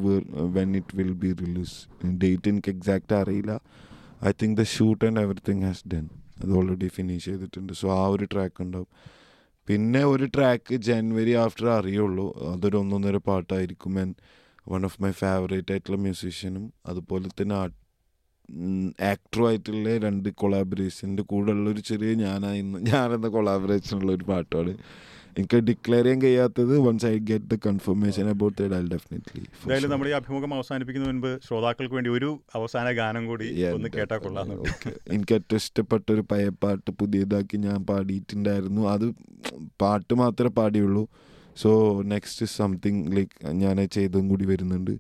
when 0.58 0.70
it 0.80 0.96
will 0.98 1.14
be 1.22 1.30
release 1.44 1.76
date 2.24 2.48
എനിക്ക് 2.52 2.70
എക്സാക്റ്റ് 2.74 3.14
അറിയില്ല. 3.22 3.54
I 4.28 4.32
think 4.42 4.56
the 4.60 4.64
shoot 4.74 5.04
and 5.08 5.22
everything 5.26 5.64
has 5.68 5.84
done 5.94 6.06
അത് 6.42 6.52
ഓൾറെഡി 6.58 6.88
ഫിനിഷ് 6.96 7.24
ചെയ്തിട്ടുണ്ട്. 7.30 7.72
സോ 7.80 7.86
ആ 8.00 8.04
ഒരു 8.14 8.26
ട്രാക്ക് 8.32 8.60
ഉണ്ടാവും. 8.64 8.90
പിന്നെ 9.68 10.00
ഒരു 10.14 10.26
ട്രാക്ക് 10.34 10.74
ജനുവരി 10.88 11.34
ആഫ്റ്റർ 11.44 11.68
അറിയുള്ളൂ. 11.78 12.26
അതൊരു 12.52 12.76
ഒന്നൊന്നര 12.84 13.18
പാട്ടായിരിക്കും. 13.28 13.92
And 14.02 14.16
one 14.66 14.82
of 14.88 15.00
my 15.04 15.12
favourite 15.22 15.72
ആയിട്ടുള്ള 15.74 15.98
മ്യൂസീഷ്യനും 16.06 16.64
അതുപോലെ 16.90 17.28
തന്നെ 17.40 17.56
ആക്ടറും 19.12 19.46
ആയിട്ടുള്ള 19.48 19.92
രണ്ട് 20.06 20.28
കൊളാബറേഷന്റെ 20.42 21.22
കൂടെ 21.32 21.52
ഉള്ളൊരു 21.56 21.82
ചെറിയ 21.90 22.12
ഞാനായിരുന്നു 22.24 22.78
ഞാനെന്ന 22.90 23.28
കൊളാബറേഷൻ 23.36 23.94
ഉള്ള 24.00 24.10
ഒരു 24.18 24.26
പാട്ടാണ്. 24.30 24.72
എനിക്ക് 25.38 25.58
ഡിക്ലെയർ 25.68 26.04
ചെയ്യാൻ 26.04 26.18
കഴിയാത്തത് 26.24 26.72
once 26.86 27.06
I 27.06 27.16
get 27.30 27.48
the 27.52 27.56
confirmation 27.66 28.26
about 28.32 28.58
I 28.62 28.80
definitely 28.92 29.42
എന്തായാലും 29.56 29.90
നമ്മുടെ 29.92 30.10
ഈ 30.12 30.14
അഭിമുഖം 30.18 30.52
അവസാനിപ്പിക്കുന്ന 30.58 31.06
മുൻപ് 31.10 31.30
ശ്രോതാക്കൾക്ക് 31.46 31.96
വേണ്ടി 31.98 32.10
ഒരു 32.18 32.28
അവസാന 32.58 32.92
ഗാനം 33.00 33.24
കൂടി 33.30 33.48
ഒന്ന് 33.70 33.90
കേട്ടാൽ 33.96 34.20
കൊള്ളാം 34.26 34.52
എനിക്ക് 35.14 35.34
ഏറ്റവും 35.38 35.60
ഇഷ്ടപ്പെട്ട 35.62 36.06
ഒരു 36.16 36.24
പയപ്പാട്ട് 36.32 36.90
പുതിയതാക്കി 37.00 37.58
ഞാൻ 37.66 37.78
പാടിയിട്ടുണ്ടായിരുന്നു. 37.90 38.84
അത് 38.94 39.06
പാട്ട് 39.82 40.14
മാത്രമേ 40.22 40.54
പാടിയുള്ളൂ. 40.60 41.04
സോ 41.56 42.02
നെക്സ്റ്റ് 42.02 42.46
സംതിങ് 42.46 43.16
ലൈക്ക് 43.16 43.46
ഞാൻ 43.46 43.88
ചെയ്തും 43.88 44.28
കൂടി 44.28 44.44
വരുന്നുണ്ട്. 44.44 44.90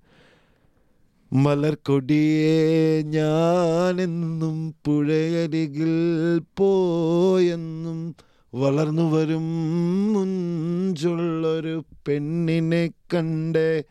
മലർക്കൊടിയെ 1.32 3.02
ഞാനെന്നും 3.02 4.74
പുഴയരികിൽ 4.84 5.94
പോയെന്നും 6.56 8.14
വളർന്നു 8.54 9.16
വരും 9.16 9.46
മുഞ്ചുള്ളൊരു 10.12 11.84
പെണ്ണിനെ 12.08 12.90
കണ്ടേ. 13.14 13.82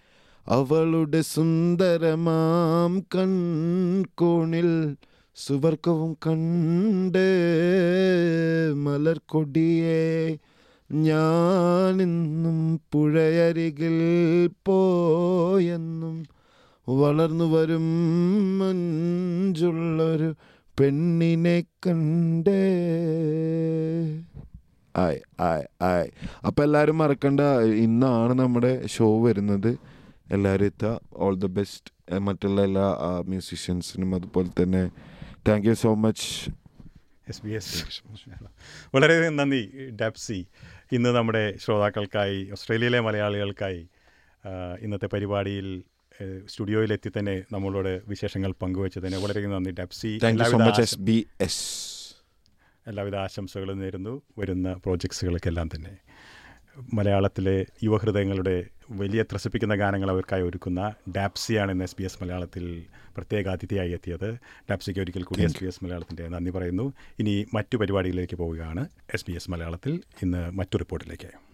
അവളുടെ 0.47 1.21
സുന്ദരമാം 1.21 2.99
കൺകോണിൽ 3.15 4.95
സുവർക്കവും 5.35 6.17
കണ്ട്. 6.27 7.27
മലർക്കൊടിയെ 8.75 10.01
ഞാനിന്നും 10.93 12.81
പുഴയരികിൽ 12.91 13.97
പോയെന്നും 14.65 16.25
വളർന്നു 16.89 17.45
വരും 17.45 17.81
മഞ്ചുള്ളൊരു 18.59 20.35
പെണ്ണിനെ 20.79 21.63
കണ്ടേ. 21.87 22.63
ആയ് 24.97 25.19
ആയ് 25.39 25.63
ആയ്. 25.81 26.07
അപ്പം 26.47 26.63
എല്ലാവരും 26.63 26.97
മറക്കണ്ട 26.97 27.39
ഇന്നാണ് 27.75 28.33
നമ്മുടെ 28.33 28.87
ഷോ 28.87 29.25
വരുന്നത്. 29.25 29.77
എല്ലാവരും 30.31 30.65
എത്തുക. 30.65 30.99
ഓൾ 31.13 31.35
ദ 31.35 31.45
ബെസ്റ്റ് 31.45 32.17
മറ്റുള്ള 32.17 32.63
എല്ലാ 32.63 32.97
മ്യൂസീഷ്യൻസിനും 33.27 34.15
അതുപോലെ 34.15 34.63
തന്നെ. 34.63 34.91
Thank 35.47 35.67
you 35.67 35.73
so 35.73 35.93
much 35.93 36.51
S 37.29 37.41
B 37.45 37.51
S 37.51 37.83
വളരെ 38.95 39.29
നന്ദി 39.29 39.89
ഡാപ്സി 40.01 40.45
ഇന്ന് 40.93 41.09
നമ്മുടെ 41.09 41.57
ശ്രോതാക്കൾക്കായി 41.57 42.49
ഓസ്ട്രേലിയയിലെ 42.51 42.99
മലയാളികൾക്കായി 42.99 43.89
ഇന്നത്തെ 44.79 45.05
പരിപാടിയിൽ 45.05 45.83
സ്റ്റുഡിയോയിലെത്തി 46.45 47.11
തന്നെ 47.19 47.43
നമ്മളോട് 47.51 48.01
വിശേഷങ്ങൾ 48.07 48.51
പങ്കുവച്ചതിന് 48.51 49.15
വളരെ 49.15 49.47
നന്ദി. 49.47 49.71
ഡെപ്സി 49.71 50.19
എല്ലാവിധ 52.87 53.15
ആശംസകളും 53.15 53.79
നേരുന്നു. 53.79 54.21
വരുന്ന 54.37 54.73
പ്രോജക്ട്സുകൾക്കെല്ലാം 54.73 55.69
തന്നെ. 55.75 55.97
മലയാളത്തിലെ 56.93 57.65
യുവഹൃദയങ്ങളുടെ 57.83 58.65
വലിയ 58.93 59.23
ത്രസിപ്പിക്കുന്ന 59.23 59.75
ഗാനങ്ങൾ 59.75 60.09
അവർക്കായി 60.11 60.41
ഒരുക്കുന്ന 60.41 60.93
ഡാപ്സിയാണ് 61.15 61.71
ഇന്ന് 61.71 61.83
എസ് 61.83 61.95
ബി 61.99 62.03
എസ് 62.03 62.17
മലയാളത്തിൽ 62.21 62.83
പ്രത്യേക 63.17 63.47
അതിഥിയായി 63.47 63.91
എത്തിയത്. 63.91 64.37
ഡാപ്സിക്ക് 64.69 64.99
ഒരിക്കൽ 64.99 65.23
കൂടി 65.23 65.43
എസ് 65.43 65.59
ബി 65.59 65.65
എസ് 65.65 65.83
മലയാളത്തിന്റെ 65.83 66.27
നന്ദി 66.27 66.51
പറയുന്നു. 66.51 66.93
ഇനി 67.19 67.45
മറ്റു 67.53 67.77
പരിപാടികളിലേക്ക് 67.77 68.35
പോവുകയാണ് 68.35 68.89
എസ് 69.13 69.25
ബി 69.27 69.33
എസ് 69.33 69.51
മലയാളത്തിൽ. 69.51 70.03
ഇന്ന് 70.23 70.51
മറ്റു 70.51 70.77
റിപ്പോർട്ടിലേക്ക്. 70.77 71.52